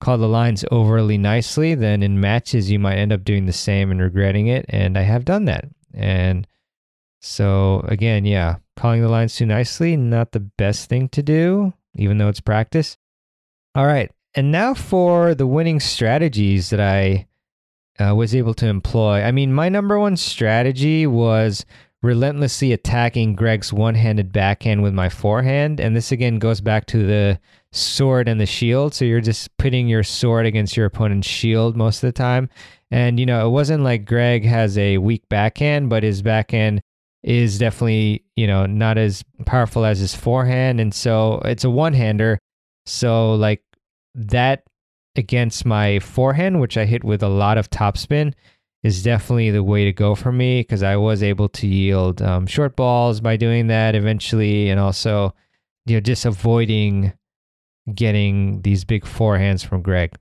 call 0.00 0.18
the 0.18 0.28
lines 0.28 0.64
overly 0.70 1.18
nicely, 1.18 1.74
then 1.74 2.02
in 2.02 2.20
matches 2.20 2.70
you 2.70 2.78
might 2.78 2.96
end 2.96 3.12
up 3.12 3.24
doing 3.24 3.46
the 3.46 3.52
same 3.52 3.90
and 3.90 4.00
regretting 4.00 4.46
it. 4.46 4.64
And 4.68 4.96
I 4.96 5.02
have 5.02 5.24
done 5.24 5.46
that. 5.46 5.66
And 5.92 6.46
so 7.20 7.84
again, 7.86 8.24
yeah, 8.24 8.56
calling 8.76 9.02
the 9.02 9.08
lines 9.08 9.36
too 9.36 9.46
nicely, 9.46 9.96
not 9.96 10.32
the 10.32 10.40
best 10.40 10.88
thing 10.88 11.08
to 11.10 11.22
do, 11.22 11.74
even 11.94 12.18
though 12.18 12.28
it's 12.28 12.40
practice. 12.40 12.96
All 13.74 13.86
right. 13.86 14.10
And 14.34 14.50
now 14.50 14.74
for 14.74 15.34
the 15.34 15.46
winning 15.46 15.80
strategies 15.80 16.70
that 16.70 16.80
I 16.80 17.26
uh, 18.00 18.14
was 18.14 18.34
able 18.34 18.54
to 18.54 18.66
employ. 18.66 19.22
I 19.22 19.30
mean, 19.32 19.52
my 19.52 19.68
number 19.68 19.98
one 19.98 20.16
strategy 20.16 21.06
was 21.06 21.66
relentlessly 22.02 22.72
attacking 22.72 23.34
Greg's 23.34 23.72
one 23.72 23.94
handed 23.94 24.32
backhand 24.32 24.82
with 24.82 24.94
my 24.94 25.08
forehand. 25.08 25.80
And 25.80 25.94
this 25.94 26.12
again 26.12 26.38
goes 26.38 26.60
back 26.60 26.86
to 26.86 27.06
the 27.06 27.38
sword 27.72 28.28
and 28.28 28.40
the 28.40 28.46
shield. 28.46 28.94
So 28.94 29.04
you're 29.04 29.20
just 29.20 29.54
putting 29.58 29.88
your 29.88 30.02
sword 30.02 30.46
against 30.46 30.76
your 30.76 30.86
opponent's 30.86 31.28
shield 31.28 31.76
most 31.76 32.02
of 32.02 32.08
the 32.08 32.12
time. 32.12 32.48
And, 32.90 33.20
you 33.20 33.26
know, 33.26 33.46
it 33.46 33.50
wasn't 33.50 33.84
like 33.84 34.06
Greg 34.06 34.44
has 34.44 34.78
a 34.78 34.98
weak 34.98 35.28
backhand, 35.28 35.90
but 35.90 36.02
his 36.02 36.22
backhand 36.22 36.82
is 37.22 37.58
definitely, 37.58 38.24
you 38.36 38.46
know, 38.46 38.66
not 38.66 38.98
as 38.98 39.22
powerful 39.46 39.84
as 39.84 39.98
his 39.98 40.14
forehand. 40.14 40.80
And 40.80 40.94
so 40.94 41.40
it's 41.44 41.64
a 41.64 41.70
one 41.70 41.92
hander. 41.92 42.38
So, 42.86 43.34
like 43.34 43.62
that 44.14 44.64
against 45.16 45.66
my 45.66 45.98
forehand, 45.98 46.60
which 46.60 46.76
I 46.76 46.86
hit 46.86 47.04
with 47.04 47.22
a 47.22 47.28
lot 47.28 47.58
of 47.58 47.70
topspin, 47.70 48.32
is 48.82 49.02
definitely 49.02 49.50
the 49.50 49.62
way 49.62 49.84
to 49.84 49.92
go 49.92 50.14
for 50.14 50.32
me 50.32 50.60
because 50.60 50.82
I 50.82 50.96
was 50.96 51.22
able 51.22 51.48
to 51.50 51.66
yield 51.66 52.22
um, 52.22 52.46
short 52.46 52.76
balls 52.76 53.20
by 53.20 53.36
doing 53.36 53.66
that 53.66 53.94
eventually. 53.94 54.70
And 54.70 54.80
also, 54.80 55.34
you 55.86 55.96
know, 55.96 56.00
just 56.00 56.24
avoiding 56.24 57.12
getting 57.94 58.62
these 58.62 58.84
big 58.84 59.04
forehands 59.04 59.64
from 59.64 59.82
Greg. 59.82 60.14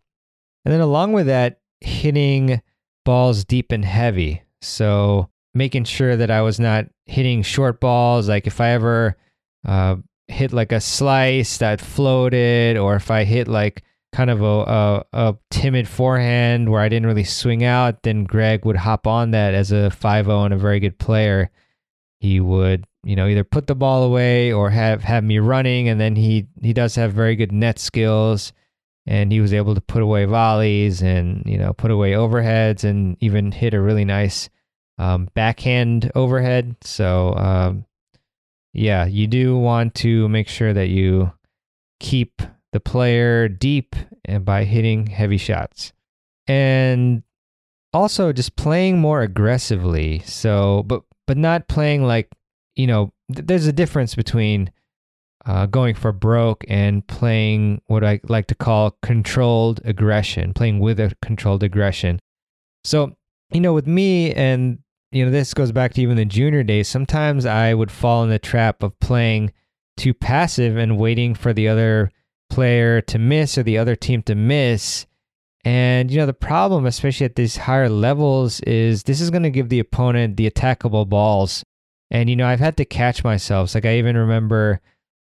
And 0.65 0.74
then 0.74 0.82
along 0.82 1.13
with 1.13 1.27
that, 1.27 1.60
hitting 1.82 2.62
balls 3.06 3.46
deep 3.46 3.72
and 3.72 3.86
heavy. 3.86 4.44
So 4.62 5.29
making 5.53 5.86
sure 5.86 6.15
that 6.15 6.32
I 6.32 6.41
was 6.41 6.60
not 6.60 6.86
hitting 7.06 7.41
short 7.41 7.79
balls. 7.79 8.29
Like 8.29 8.48
if 8.48 8.62
I 8.62 8.70
ever 8.70 9.18
uh, 9.68 9.98
hit 10.27 10.53
like 10.53 10.72
a 10.72 10.79
slice 10.79 11.58
that 11.58 11.82
floated, 11.82 12.77
or 12.77 12.96
if 12.96 13.12
I 13.12 13.24
hit 13.24 13.48
like 13.48 13.84
kind 14.12 14.29
of 14.29 14.41
a, 14.41 14.46
a, 14.46 15.06
a 15.13 15.38
timid 15.51 15.88
forehand 15.88 16.70
where 16.70 16.82
I 16.82 16.89
didn't 16.89 17.08
really 17.08 17.24
swing 17.24 17.63
out, 17.63 18.03
then 18.03 18.24
Greg 18.24 18.65
would 18.65 18.75
hop 18.75 19.08
on 19.08 19.32
that 19.32 19.53
as 19.53 19.72
a 19.72 19.91
5-0 19.94 20.46
and 20.46 20.53
a 20.53 20.58
very 20.58 20.79
good 20.79 20.98
player. 20.98 21.51
He 22.20 22.39
would, 22.39 22.86
you 23.03 23.15
know, 23.15 23.27
either 23.27 23.44
put 23.44 23.68
the 23.68 23.75
ball 23.75 24.03
away 24.03 24.51
or 24.51 24.70
have 24.70 25.03
have 25.03 25.24
me 25.24 25.39
running, 25.39 25.88
and 25.88 26.01
then 26.01 26.15
he 26.15 26.48
he 26.62 26.74
does 26.74 26.96
have 26.96 27.13
very 27.13 27.38
good 27.38 27.53
net 27.53 27.79
skills, 27.79 28.51
and 29.06 29.32
he 29.32 29.39
was 29.39 29.53
able 29.53 29.74
to 29.74 29.79
put 29.79 30.03
away 30.03 30.25
volleys 30.25 31.01
and 31.01 31.41
you 31.46 31.58
know 31.58 31.72
put 31.72 31.91
away 31.91 32.12
overheads 32.12 32.84
and 32.84 33.15
even 33.22 33.53
hit 33.53 33.74
a 33.74 33.79
really 33.79 34.03
nice 34.03 34.50
um, 35.00 35.29
backhand 35.34 36.12
overhead. 36.13 36.75
So, 36.82 37.34
um, 37.36 37.86
yeah, 38.74 39.06
you 39.06 39.25
do 39.25 39.58
want 39.58 39.96
to 39.96 40.29
make 40.29 40.48
sure 40.48 40.74
that 40.74 40.89
you 40.89 41.32
keep 42.00 42.41
the 42.72 42.79
player 42.79 43.48
deep 43.48 43.96
and 44.25 44.46
by 44.46 44.65
hitting 44.65 45.08
heavy 45.08 45.38
shots. 45.38 45.94
And 46.48 47.24
also 47.94 48.32
just 48.32 48.56
playing 48.56 49.00
more 49.00 49.22
aggressively. 49.22 50.20
So, 50.20 50.84
but 50.84 51.03
but 51.25 51.38
not 51.38 51.68
playing 51.68 52.03
like, 52.03 52.29
you 52.75 52.88
know, 52.88 53.13
th- 53.34 53.48
there's 53.48 53.68
a 53.68 53.74
difference 53.74 54.15
between 54.15 54.72
uh, 55.46 55.65
going 55.65 55.96
for 55.96 56.12
broke 56.12 56.65
and 56.68 57.06
playing 57.08 57.82
what 57.88 58.03
I 58.03 58.20
like 58.27 58.48
to 58.48 58.56
call 58.56 58.98
controlled 59.01 59.79
aggression, 59.86 60.53
playing 60.53 60.79
with 60.79 61.00
a 61.00 61.15
controlled 61.22 61.63
aggression. 61.63 62.20
So, 62.84 63.15
you 63.51 63.62
know, 63.62 63.74
with 63.74 63.88
me 63.88 64.34
and 64.34 64.79
you 65.12 65.25
know, 65.25 65.32
this 65.32 65.54
goes 65.54 65.72
back 65.72 65.94
to 65.94 66.01
even 66.01 66.18
the 66.18 66.25
junior 66.25 66.63
days. 66.63 66.88
Sometimes 66.88 67.46
I 67.46 67.74
would 67.74 67.92
fall 67.92 68.24
in 68.24 68.30
the 68.30 68.39
trap 68.39 68.84
of 68.84 69.00
playing 69.00 69.51
too 69.98 70.13
passive 70.13 70.78
and 70.78 70.98
waiting 70.98 71.34
for 71.34 71.51
the 71.51 71.68
other 71.68 72.12
player 72.50 73.01
to 73.01 73.20
miss 73.20 73.58
or 73.58 73.63
the 73.63 73.78
other 73.78 73.96
team 73.96 74.22
to 74.24 74.36
miss. 74.36 75.06
And, 75.66 76.10
you 76.10 76.18
know, 76.18 76.25
the 76.25 76.34
problem, 76.34 76.86
especially 76.86 77.25
at 77.25 77.36
these 77.36 77.58
higher 77.58 77.89
levels, 77.89 78.62
is 78.62 79.04
this 79.04 79.20
is 79.20 79.30
going 79.30 79.44
to 79.44 79.50
give 79.50 79.70
the 79.70 79.80
opponent 79.80 80.38
the 80.38 80.50
attackable 80.50 81.08
balls. 81.08 81.63
And, 82.12 82.30
you 82.30 82.36
know, 82.36 82.48
I've 82.48 82.60
had 82.60 82.78
to 82.78 82.86
catch 82.86 83.24
myself. 83.24 83.75
Like, 83.75 83.86
I 83.86 83.98
even 83.98 84.16
remember, 84.16 84.80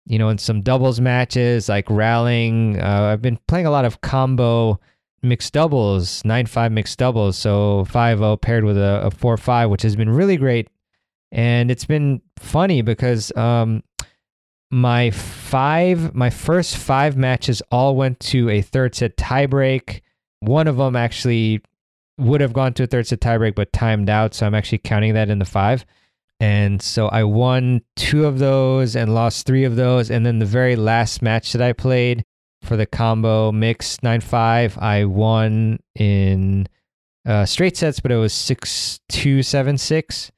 you 0.06 0.18
know, 0.18 0.28
in 0.28 0.38
some 0.38 0.60
doubles 0.60 1.00
matches, 1.00 1.68
like 1.68 1.88
rallying, 1.88 2.80
uh, 2.80 3.10
I've 3.12 3.22
been 3.22 3.38
playing 3.48 3.66
a 3.66 3.70
lot 3.70 3.84
of 3.84 4.00
combo 4.00 4.78
mixed 5.22 5.52
doubles, 5.52 6.24
9 6.24 6.46
5 6.46 6.72
mixed 6.72 6.98
doubles. 6.98 7.36
So 7.36 7.84
five 7.86 8.18
zero 8.18 8.36
paired 8.36 8.64
with 8.64 8.78
a, 8.78 9.06
a 9.06 9.10
4 9.10 9.36
5, 9.36 9.70
which 9.70 9.82
has 9.82 9.96
been 9.96 10.10
really 10.10 10.36
great. 10.36 10.68
And 11.30 11.70
it's 11.70 11.84
been 11.84 12.22
funny 12.38 12.82
because 12.82 13.34
um, 13.36 13.82
my 14.70 15.10
five, 15.10 16.14
my 16.14 16.30
first 16.30 16.76
five 16.76 17.16
matches 17.16 17.62
all 17.70 17.96
went 17.96 18.20
to 18.20 18.48
a 18.48 18.62
third 18.62 18.94
set 18.94 19.16
tiebreak. 19.16 20.00
One 20.40 20.66
of 20.68 20.76
them 20.76 20.96
actually 20.96 21.62
would 22.18 22.40
have 22.40 22.52
gone 22.52 22.72
to 22.74 22.84
a 22.84 22.86
third 22.86 23.06
set 23.06 23.20
tiebreak, 23.20 23.54
but 23.54 23.72
timed 23.72 24.08
out. 24.08 24.34
So 24.34 24.46
I'm 24.46 24.54
actually 24.54 24.78
counting 24.78 25.14
that 25.14 25.30
in 25.30 25.38
the 25.38 25.44
five. 25.44 25.84
And 26.40 26.80
so 26.80 27.08
I 27.08 27.24
won 27.24 27.82
two 27.96 28.24
of 28.24 28.38
those 28.38 28.94
and 28.94 29.14
lost 29.14 29.46
three 29.46 29.64
of 29.64 29.76
those. 29.76 30.10
And 30.10 30.24
then 30.24 30.38
the 30.38 30.46
very 30.46 30.76
last 30.76 31.20
match 31.20 31.52
that 31.52 31.62
I 31.62 31.72
played 31.72 32.24
for 32.68 32.76
the 32.76 32.86
combo 32.86 33.50
mix 33.50 34.00
9 34.02 34.20
5, 34.20 34.78
I 34.78 35.06
won 35.06 35.80
in 35.94 36.68
uh, 37.26 37.46
straight 37.46 37.76
sets, 37.76 37.98
but 37.98 38.12
it 38.12 38.16
was 38.16 38.32
6 38.34 39.00
2 39.08 39.42
7 39.42 39.78
6. 39.78 40.30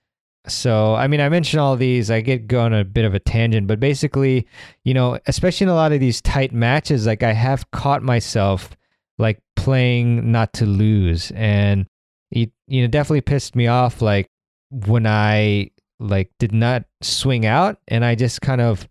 So, 0.46 0.94
I 0.94 1.06
mean, 1.06 1.20
I 1.20 1.28
mentioned 1.28 1.60
all 1.60 1.76
these. 1.76 2.10
I 2.10 2.22
get 2.22 2.46
going 2.46 2.72
a 2.72 2.84
bit 2.84 3.04
of 3.04 3.14
a 3.14 3.18
tangent, 3.18 3.66
but 3.66 3.78
basically, 3.78 4.46
you 4.84 4.94
know, 4.94 5.18
especially 5.26 5.64
in 5.64 5.68
a 5.68 5.75
lot 5.75 5.92
of 5.92 6.00
these 6.00 6.22
tight 6.22 6.52
matches, 6.52 7.06
like 7.06 7.22
I 7.22 7.32
have 7.32 7.70
caught 7.72 8.02
myself 8.02 8.70
like 9.18 9.40
playing 9.56 10.32
not 10.32 10.52
to 10.54 10.66
lose, 10.66 11.30
and 11.32 11.87
it 12.30 12.50
you 12.68 12.80
know 12.80 12.88
definitely 12.88 13.20
pissed 13.20 13.54
me 13.54 13.66
off. 13.66 14.00
Like 14.00 14.30
when 14.70 15.06
I 15.06 15.70
like 15.99 16.30
did 16.38 16.52
not 16.52 16.84
swing 17.02 17.44
out, 17.44 17.78
and 17.88 18.02
I 18.04 18.14
just 18.14 18.40
kind 18.40 18.62
of 18.62 18.88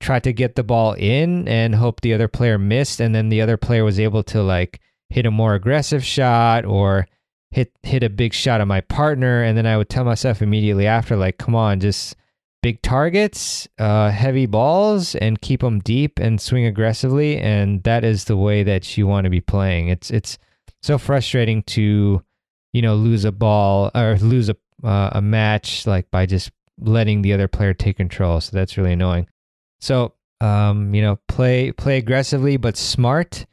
tried 0.00 0.24
to 0.24 0.32
get 0.32 0.54
the 0.54 0.64
ball 0.64 0.92
in 0.94 1.48
and 1.48 1.74
hope 1.74 2.00
the 2.00 2.14
other 2.14 2.28
player 2.28 2.58
missed, 2.58 3.00
and 3.00 3.14
then 3.14 3.28
the 3.28 3.40
other 3.40 3.56
player 3.56 3.84
was 3.84 3.98
able 3.98 4.22
to 4.24 4.42
like 4.42 4.80
hit 5.10 5.26
a 5.26 5.30
more 5.30 5.54
aggressive 5.54 6.04
shot 6.04 6.64
or 6.64 7.06
hit 7.50 7.72
hit 7.82 8.02
a 8.02 8.10
big 8.10 8.32
shot 8.32 8.60
at 8.60 8.66
my 8.66 8.80
partner, 8.82 9.42
and 9.42 9.56
then 9.56 9.66
I 9.66 9.76
would 9.76 9.88
tell 9.88 10.04
myself 10.04 10.42
immediately 10.42 10.86
after, 10.86 11.16
like, 11.16 11.38
come 11.38 11.54
on, 11.54 11.80
just 11.80 12.16
big 12.62 12.82
targets, 12.82 13.68
uh, 13.78 14.10
heavy 14.10 14.46
balls, 14.46 15.14
and 15.14 15.40
keep 15.40 15.60
them 15.60 15.78
deep 15.80 16.18
and 16.18 16.40
swing 16.40 16.66
aggressively, 16.66 17.38
and 17.38 17.82
that 17.84 18.04
is 18.04 18.24
the 18.24 18.36
way 18.36 18.62
that 18.62 18.96
you 18.98 19.06
want 19.06 19.24
to 19.24 19.30
be 19.30 19.40
playing. 19.40 19.88
It's 19.88 20.10
it's 20.10 20.38
so 20.82 20.98
frustrating 20.98 21.62
to 21.64 22.22
you 22.72 22.82
know 22.82 22.94
lose 22.94 23.24
a 23.24 23.32
ball 23.32 23.90
or 23.94 24.16
lose 24.18 24.48
a 24.48 24.56
uh, 24.84 25.10
a 25.12 25.22
match 25.22 25.86
like 25.86 26.10
by 26.10 26.26
just 26.26 26.50
letting 26.78 27.22
the 27.22 27.32
other 27.32 27.48
player 27.48 27.72
take 27.72 27.96
control. 27.96 28.40
So 28.40 28.56
that's 28.56 28.76
really 28.76 28.92
annoying. 28.92 29.26
So 29.80 30.14
um, 30.40 30.94
you 30.94 31.02
know, 31.02 31.18
play 31.28 31.72
play 31.72 31.98
aggressively 31.98 32.56
but 32.56 32.76
smart 32.76 33.46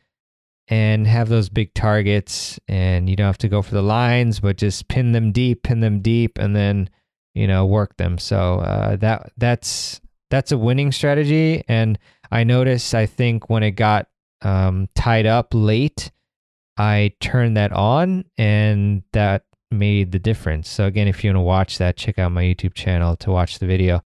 and 0.67 1.05
have 1.07 1.29
those 1.29 1.49
big 1.49 1.73
targets. 1.73 2.59
And 2.67 3.09
you 3.09 3.15
don't 3.15 3.27
have 3.27 3.37
to 3.39 3.49
go 3.49 3.61
for 3.61 3.73
the 3.73 3.81
lines 3.81 4.39
but 4.39 4.57
just 4.57 4.87
pin 4.87 5.11
them 5.11 5.31
deep 5.31 5.63
pin 5.63 5.79
them 5.79 6.01
deep 6.01 6.37
and 6.37 6.55
then 6.55 6.89
you 7.33 7.47
know 7.47 7.65
work 7.65 7.97
them. 7.97 8.17
So 8.17 8.59
uh, 8.59 8.95
that 8.97 9.31
that's 9.37 10.01
that's 10.29 10.51
a 10.51 10.57
winning 10.57 10.91
strategy. 10.91 11.63
And 11.67 11.97
i 12.31 12.43
noticed 12.43 12.95
i 12.95 13.05
think 13.05 13.49
when 13.49 13.61
it 13.61 13.71
got 13.71 14.07
um, 14.41 14.89
tied 14.95 15.27
up 15.27 15.49
late 15.53 16.11
i 16.77 17.13
turned 17.19 17.55
that 17.57 17.71
on 17.71 18.25
and 18.37 19.03
that 19.13 19.45
made 19.69 20.11
the 20.11 20.19
difference. 20.19 20.69
So 20.69 20.85
again 20.85 21.07
if 21.07 21.23
you 21.23 21.29
want 21.29 21.37
to 21.37 21.41
watch 21.41 21.77
that 21.77 21.97
check 21.97 22.19
out 22.19 22.31
my 22.31 22.43
youtube 22.43 22.73
channel 22.73 23.15
to 23.17 23.31
watch 23.31 23.59
the 23.59 23.67
video 23.67 24.01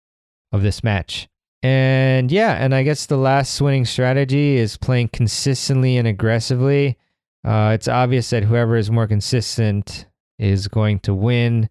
of 0.53 0.63
this 0.63 0.83
match 0.83 1.29
and 1.63 2.31
yeah, 2.31 2.53
and 2.53 2.75
I 2.75 2.83
guess 2.83 3.07
the 3.07 3.17
last 3.17 3.61
winning 3.61 3.85
strategy 3.85 4.57
is 4.57 4.77
playing 4.77 5.09
consistently 5.09 5.97
and 5.97 6.07
aggressively. 6.07 6.99
Uh, 7.45 7.73
it's 7.75 7.89
obvious 7.89 8.31
that 8.31 8.45
whoever 8.45 8.77
is 8.77 8.91
more 8.91 9.07
consistent 9.07 10.07
is 10.39 10.69
going 10.69 10.99
to 11.01 11.15
win, 11.15 11.69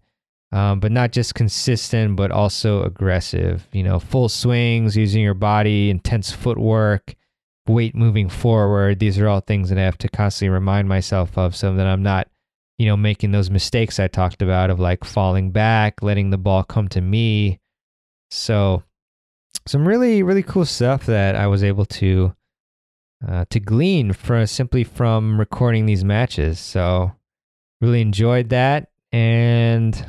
um, 0.52 0.80
but 0.80 0.90
not 0.90 1.12
just 1.12 1.34
consistent, 1.34 2.16
but 2.16 2.30
also 2.30 2.82
aggressive. 2.82 3.68
You 3.72 3.82
know, 3.82 4.00
full 4.00 4.28
swings, 4.28 4.96
using 4.96 5.22
your 5.22 5.34
body, 5.34 5.90
intense 5.90 6.32
footwork, 6.32 7.14
weight 7.68 7.94
moving 7.94 8.28
forward. 8.28 8.98
These 8.98 9.18
are 9.18 9.28
all 9.28 9.40
things 9.40 9.68
that 9.68 9.78
I 9.78 9.82
have 9.82 9.98
to 9.98 10.08
constantly 10.08 10.52
remind 10.52 10.88
myself 10.88 11.36
of 11.36 11.54
so 11.54 11.74
that 11.74 11.86
I'm 11.86 12.02
not, 12.02 12.28
you 12.78 12.86
know, 12.86 12.96
making 12.96 13.32
those 13.32 13.50
mistakes 13.50 14.00
I 14.00 14.08
talked 14.08 14.42
about 14.42 14.70
of 14.70 14.80
like 14.80 15.04
falling 15.04 15.50
back, 15.50 16.02
letting 16.02 16.30
the 16.30 16.38
ball 16.38 16.64
come 16.64 16.88
to 16.88 17.00
me. 17.00 17.60
So 18.30 18.82
some 19.66 19.86
really 19.86 20.22
really 20.22 20.42
cool 20.42 20.64
stuff 20.64 21.06
that 21.06 21.36
I 21.36 21.46
was 21.46 21.62
able 21.64 21.84
to 21.86 22.34
uh, 23.26 23.44
to 23.50 23.60
glean 23.60 24.12
from 24.12 24.46
simply 24.46 24.84
from 24.84 25.38
recording 25.38 25.86
these 25.86 26.04
matches. 26.04 26.58
So 26.58 27.12
really 27.80 28.00
enjoyed 28.00 28.50
that, 28.50 28.90
and 29.12 30.06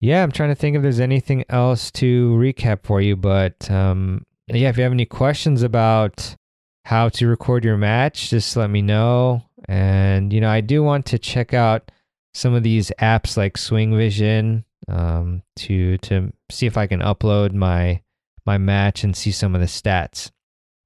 yeah, 0.00 0.22
I'm 0.22 0.32
trying 0.32 0.48
to 0.48 0.54
think 0.54 0.76
if 0.76 0.82
there's 0.82 1.00
anything 1.00 1.44
else 1.48 1.90
to 1.92 2.32
recap 2.32 2.84
for 2.84 3.00
you. 3.00 3.16
But 3.16 3.70
um, 3.70 4.26
yeah, 4.48 4.68
if 4.68 4.76
you 4.76 4.82
have 4.82 4.92
any 4.92 5.06
questions 5.06 5.62
about 5.62 6.36
how 6.84 7.08
to 7.10 7.28
record 7.28 7.64
your 7.64 7.76
match, 7.76 8.30
just 8.30 8.56
let 8.56 8.68
me 8.68 8.82
know. 8.82 9.42
And 9.68 10.32
you 10.32 10.40
know, 10.40 10.50
I 10.50 10.60
do 10.60 10.82
want 10.82 11.06
to 11.06 11.18
check 11.18 11.54
out 11.54 11.90
some 12.34 12.54
of 12.54 12.62
these 12.62 12.90
apps 13.00 13.36
like 13.36 13.56
Swing 13.56 13.96
Vision 13.96 14.64
um, 14.88 15.42
to 15.56 15.98
to 15.98 16.32
see 16.50 16.66
if 16.66 16.76
I 16.76 16.86
can 16.86 17.00
upload 17.00 17.52
my 17.52 18.00
my 18.46 18.58
match 18.58 19.04
and 19.04 19.16
see 19.16 19.30
some 19.30 19.54
of 19.54 19.60
the 19.60 19.66
stats. 19.66 20.30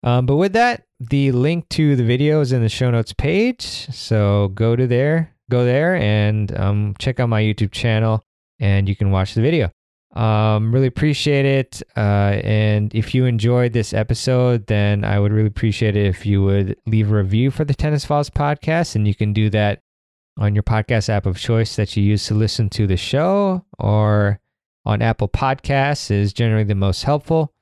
Um, 0.03 0.27
but 0.27 0.37
with 0.37 0.53
that, 0.53 0.85
the 1.01 1.33
link 1.33 1.69
to 1.71 1.97
the 1.97 2.05
video 2.05 2.41
is 2.41 2.53
in 2.53 2.63
the 2.63 2.69
show 2.69 2.91
notes 2.91 3.13
page. 3.13 3.63
So 3.93 4.49
go 4.55 4.77
to 4.77 4.87
there, 4.87 5.35
go 5.51 5.65
there, 5.65 5.97
and 5.97 6.57
um, 6.59 6.95
check 6.99 7.21
out 7.21 7.29
my 7.29 7.43
YouTube 7.43 7.73
channel, 7.73 8.25
and 8.59 8.89
you 8.89 8.97
can 8.97 9.11
watch 9.11 9.35
the 9.35 9.43
video. 9.43 9.71
Um, 10.15 10.73
really 10.73 10.87
appreciate 10.87 11.45
it. 11.45 11.83
Uh, 11.95 12.41
and 12.43 12.95
if 12.95 13.15
you 13.15 13.27
enjoyed 13.27 13.75
this 13.75 13.93
episode, 13.93 14.67
then 14.67 15.05
I 15.05 15.21
would 15.21 15.33
really 15.33 15.49
appreciate 15.49 15.95
it 15.95 16.07
if 16.07 16.25
you 16.25 16.43
would 16.43 16.77
leave 16.87 17.13
a 17.13 17.17
review 17.17 17.51
for 17.51 17.67
the 17.67 17.75
Tennis 17.75 18.07
Files 18.07 18.31
podcast. 18.31 18.97
And 18.97 19.07
you 19.07 19.15
can 19.15 19.35
do 19.35 19.51
that 19.51 19.83
on 20.39 20.55
your 20.55 20.63
podcast 20.63 21.11
app 21.11 21.27
of 21.27 21.39
choice 21.39 21.77
that 21.77 21.97
you 21.97 22.03
use 22.03 22.27
to 22.27 22.35
listen 22.35 22.71
to 22.71 22.87
the 22.87 22.97
show 22.97 23.65
or 23.79 24.41
on 24.87 25.03
Apple 25.03 25.29
Podcasts 25.29 26.11
is 26.11 26.33
generally 26.33 26.65
the 26.65 26.75
most 26.75 27.03
helpful. 27.03 27.53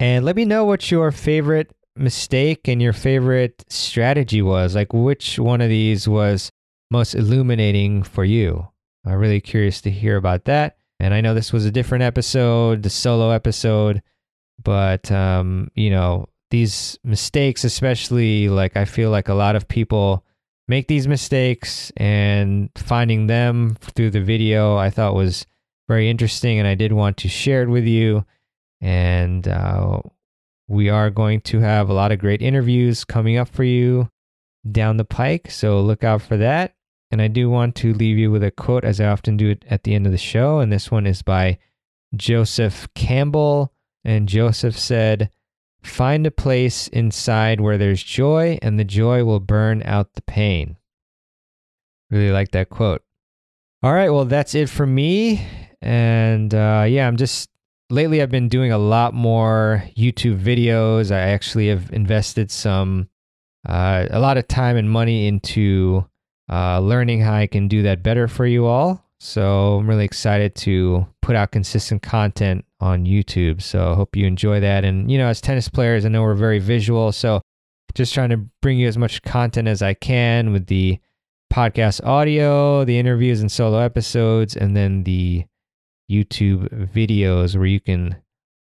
And 0.00 0.24
let 0.24 0.36
me 0.36 0.44
know 0.44 0.64
what 0.64 0.90
your 0.90 1.12
favorite 1.12 1.74
mistake 1.96 2.66
and 2.66 2.82
your 2.82 2.92
favorite 2.92 3.64
strategy 3.68 4.42
was. 4.42 4.74
Like, 4.74 4.92
which 4.92 5.38
one 5.38 5.60
of 5.60 5.68
these 5.68 6.08
was 6.08 6.50
most 6.90 7.14
illuminating 7.14 8.02
for 8.02 8.24
you? 8.24 8.68
I'm 9.06 9.14
really 9.14 9.40
curious 9.40 9.80
to 9.82 9.90
hear 9.90 10.16
about 10.16 10.44
that. 10.46 10.76
And 10.98 11.14
I 11.14 11.20
know 11.20 11.32
this 11.32 11.52
was 11.52 11.64
a 11.64 11.70
different 11.70 12.02
episode, 12.02 12.82
the 12.82 12.90
solo 12.90 13.30
episode, 13.30 14.02
but, 14.62 15.10
um, 15.12 15.70
you 15.74 15.90
know, 15.90 16.28
these 16.50 16.98
mistakes, 17.04 17.64
especially 17.64 18.48
like 18.48 18.76
I 18.76 18.84
feel 18.84 19.10
like 19.10 19.28
a 19.28 19.34
lot 19.34 19.56
of 19.56 19.68
people 19.68 20.24
make 20.66 20.88
these 20.88 21.06
mistakes 21.06 21.92
and 21.96 22.70
finding 22.76 23.26
them 23.26 23.76
through 23.80 24.10
the 24.10 24.20
video 24.20 24.76
I 24.76 24.90
thought 24.90 25.14
was 25.14 25.46
very 25.88 26.08
interesting, 26.08 26.58
and 26.58 26.66
I 26.66 26.74
did 26.74 26.92
want 26.92 27.16
to 27.18 27.28
share 27.28 27.62
it 27.62 27.68
with 27.68 27.84
you. 27.84 28.24
And 28.80 29.46
uh, 29.46 30.00
we 30.68 30.88
are 30.88 31.10
going 31.10 31.40
to 31.42 31.60
have 31.60 31.88
a 31.88 31.94
lot 31.94 32.12
of 32.12 32.18
great 32.18 32.42
interviews 32.42 33.04
coming 33.04 33.36
up 33.36 33.48
for 33.48 33.64
you 33.64 34.10
down 34.70 34.96
the 34.96 35.04
pike, 35.04 35.50
so 35.50 35.80
look 35.80 36.04
out 36.04 36.22
for 36.22 36.36
that. 36.38 36.74
And 37.10 37.22
I 37.22 37.28
do 37.28 37.48
want 37.48 37.76
to 37.76 37.94
leave 37.94 38.18
you 38.18 38.30
with 38.30 38.42
a 38.42 38.50
quote, 38.50 38.84
as 38.84 39.00
I 39.00 39.06
often 39.06 39.36
do 39.36 39.56
at 39.68 39.84
the 39.84 39.94
end 39.94 40.06
of 40.06 40.12
the 40.12 40.18
show. 40.18 40.58
And 40.58 40.72
this 40.72 40.90
one 40.90 41.06
is 41.06 41.22
by 41.22 41.58
Joseph 42.16 42.88
Campbell. 42.94 43.72
And 44.04 44.28
Joseph 44.28 44.78
said, 44.78 45.30
Find 45.82 46.26
a 46.26 46.30
place 46.30 46.88
inside 46.88 47.60
where 47.60 47.76
there's 47.76 48.02
joy, 48.02 48.58
and 48.62 48.78
the 48.78 48.84
joy 48.84 49.22
will 49.22 49.38
burn 49.38 49.82
out 49.84 50.14
the 50.14 50.22
pain. 50.22 50.76
Really 52.10 52.30
like 52.30 52.52
that 52.52 52.70
quote. 52.70 53.02
All 53.82 53.92
right, 53.92 54.08
well, 54.08 54.24
that's 54.24 54.54
it 54.54 54.70
for 54.70 54.86
me. 54.86 55.46
And 55.84 56.54
uh, 56.54 56.86
yeah, 56.88 57.06
I'm 57.06 57.18
just 57.18 57.50
lately 57.90 58.22
I've 58.22 58.30
been 58.30 58.48
doing 58.48 58.72
a 58.72 58.78
lot 58.78 59.12
more 59.12 59.84
YouTube 59.96 60.40
videos. 60.40 61.14
I 61.14 61.20
actually 61.20 61.68
have 61.68 61.92
invested 61.92 62.50
some 62.50 63.10
uh, 63.68 64.06
a 64.10 64.18
lot 64.18 64.38
of 64.38 64.48
time 64.48 64.76
and 64.76 64.90
money 64.90 65.26
into 65.26 66.06
uh, 66.50 66.80
learning 66.80 67.20
how 67.20 67.34
I 67.34 67.46
can 67.46 67.68
do 67.68 67.82
that 67.82 68.02
better 68.02 68.28
for 68.28 68.46
you 68.46 68.64
all. 68.64 69.04
So 69.20 69.76
I'm 69.76 69.88
really 69.88 70.04
excited 70.04 70.54
to 70.56 71.06
put 71.22 71.36
out 71.36 71.52
consistent 71.52 72.02
content 72.02 72.64
on 72.80 73.04
YouTube. 73.04 73.62
So 73.62 73.92
I 73.92 73.94
hope 73.94 74.16
you 74.16 74.26
enjoy 74.26 74.60
that. 74.60 74.84
And, 74.84 75.10
you 75.10 75.18
know, 75.18 75.28
as 75.28 75.40
tennis 75.40 75.68
players, 75.68 76.04
I 76.04 76.08
know 76.08 76.22
we're 76.22 76.34
very 76.34 76.58
visual. 76.58 77.12
So 77.12 77.40
just 77.94 78.12
trying 78.12 78.30
to 78.30 78.38
bring 78.60 78.78
you 78.78 78.88
as 78.88 78.98
much 78.98 79.22
content 79.22 79.68
as 79.68 79.82
I 79.82 79.94
can 79.94 80.52
with 80.52 80.66
the 80.66 80.98
podcast 81.52 82.04
audio, 82.04 82.84
the 82.84 82.98
interviews 82.98 83.40
and 83.40 83.52
solo 83.52 83.78
episodes, 83.78 84.56
and 84.56 84.76
then 84.76 85.04
the 85.04 85.44
YouTube 86.10 86.90
videos 86.92 87.56
where 87.56 87.66
you 87.66 87.80
can 87.80 88.16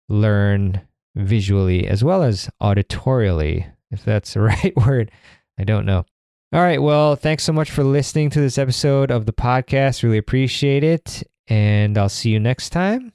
learn 0.08 0.80
visually 1.14 1.86
as 1.86 2.02
well 2.04 2.22
as 2.22 2.48
auditorially, 2.62 3.70
if 3.90 4.04
that's 4.04 4.34
the 4.34 4.40
right 4.42 4.76
word. 4.76 5.10
I 5.58 5.64
don't 5.64 5.86
know. 5.86 6.04
All 6.52 6.60
right. 6.62 6.80
Well, 6.80 7.14
thanks 7.16 7.44
so 7.44 7.52
much 7.52 7.70
for 7.70 7.84
listening 7.84 8.30
to 8.30 8.40
this 8.40 8.56
episode 8.56 9.10
of 9.10 9.26
the 9.26 9.32
podcast. 9.32 10.02
Really 10.02 10.18
appreciate 10.18 10.82
it. 10.82 11.22
And 11.46 11.98
I'll 11.98 12.08
see 12.08 12.30
you 12.30 12.40
next 12.40 12.70
time. 12.70 13.12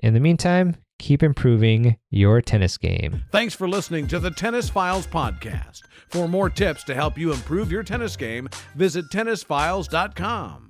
In 0.00 0.14
the 0.14 0.20
meantime, 0.20 0.76
keep 1.00 1.22
improving 1.22 1.96
your 2.10 2.40
tennis 2.40 2.76
game. 2.76 3.24
Thanks 3.32 3.54
for 3.54 3.68
listening 3.68 4.06
to 4.08 4.20
the 4.20 4.30
Tennis 4.30 4.68
Files 4.68 5.06
podcast. 5.06 5.82
For 6.08 6.28
more 6.28 6.50
tips 6.50 6.84
to 6.84 6.94
help 6.94 7.18
you 7.18 7.32
improve 7.32 7.72
your 7.72 7.82
tennis 7.82 8.16
game, 8.16 8.48
visit 8.76 9.06
tennisfiles.com. 9.12 10.67